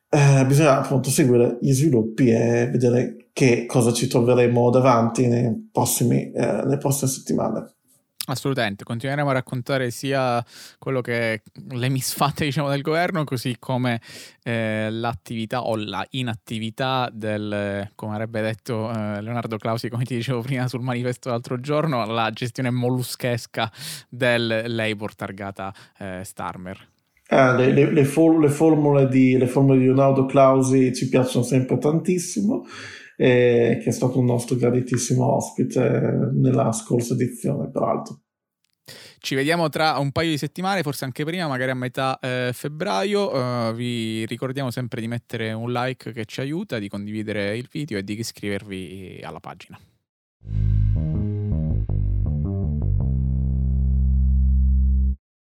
Uh, 0.10 0.46
bisogna 0.46 0.80
appunto 0.80 1.10
seguire 1.10 1.58
gli 1.60 1.74
sviluppi 1.74 2.30
e 2.30 2.70
vedere 2.72 3.30
che 3.34 3.66
cosa 3.66 3.92
ci 3.92 4.08
troveremo 4.08 4.70
davanti 4.70 5.28
prossimi, 5.72 6.32
nelle 6.34 6.78
prossime 6.78 7.10
settimane. 7.10 7.74
Assolutamente, 8.26 8.86
continueremo 8.86 9.32
a 9.32 9.34
raccontare 9.34 9.92
sia 9.92 10.44
quello 10.80 11.02
che 11.02 11.42
le 11.72 11.90
misfatte 11.90 12.46
diciamo, 12.46 12.70
del 12.70 12.82
governo, 12.82 13.26
così 13.26 13.58
come 13.60 14.00
eh, 14.44 14.88
l'attività 14.90 15.64
o 15.64 15.76
la 15.76 16.06
inattività 16.12 17.10
del, 17.12 17.90
come 17.96 18.14
avrebbe 18.14 18.42
detto 18.42 18.90
eh, 18.90 19.22
Leonardo 19.22 19.58
Clausi, 19.58 19.90
come 19.90 20.06
ti 20.06 20.16
dicevo 20.16 20.42
prima 20.42 20.70
sul 20.70 20.82
manifesto 20.82 21.30
l'altro 21.30 21.60
giorno, 21.60 22.06
la 22.06 22.30
gestione 22.32 22.70
molluschesca 22.70 23.70
del 24.08 24.64
Labour 24.68 25.16
targata 25.16 25.74
eh, 25.98 26.22
Starmer. 26.24 26.92
Eh, 27.28 27.56
le, 27.58 27.72
le, 27.74 27.92
le, 27.92 28.06
for- 28.06 28.40
le, 28.40 28.50
formule 28.50 29.10
di, 29.10 29.38
le 29.38 29.48
formule 29.48 29.80
di 29.80 29.86
Leonardo 29.86 30.26
Clausi 30.26 30.94
ci 30.94 31.10
piacciono 31.10 31.44
sempre 31.44 31.78
tantissimo 31.78 32.66
eh, 33.16 33.80
che 33.82 33.90
è 33.90 33.92
stato 33.92 34.20
un 34.20 34.26
nostro 34.26 34.56
graditissimo 34.56 35.36
ospite 35.36 36.30
nella 36.34 36.72
scorsa 36.72 37.14
edizione, 37.14 37.70
peraltro. 37.70 38.20
Ci 39.20 39.36
vediamo 39.36 39.70
tra 39.70 39.98
un 40.00 40.12
paio 40.12 40.32
di 40.32 40.38
settimane, 40.38 40.84
forse 40.84 41.06
anche 41.06 41.24
prima, 41.24 41.48
magari 41.48 41.72
a 41.72 41.76
metà 41.76 42.20
eh, 42.20 42.50
febbraio. 42.52 43.32
Uh, 43.32 43.74
vi 43.74 44.26
ricordiamo 44.26 44.70
sempre 44.70 45.00
di 45.00 45.08
mettere 45.08 45.54
un 45.54 45.72
like 45.72 46.12
che 46.12 46.26
ci 46.26 46.42
aiuta, 46.42 46.78
di 46.78 46.90
condividere 46.90 47.56
il 47.56 47.70
video 47.72 47.98
e 47.98 48.04
di 48.04 48.20
iscrivervi 48.20 49.22
alla 49.24 49.40
pagina. 49.40 49.80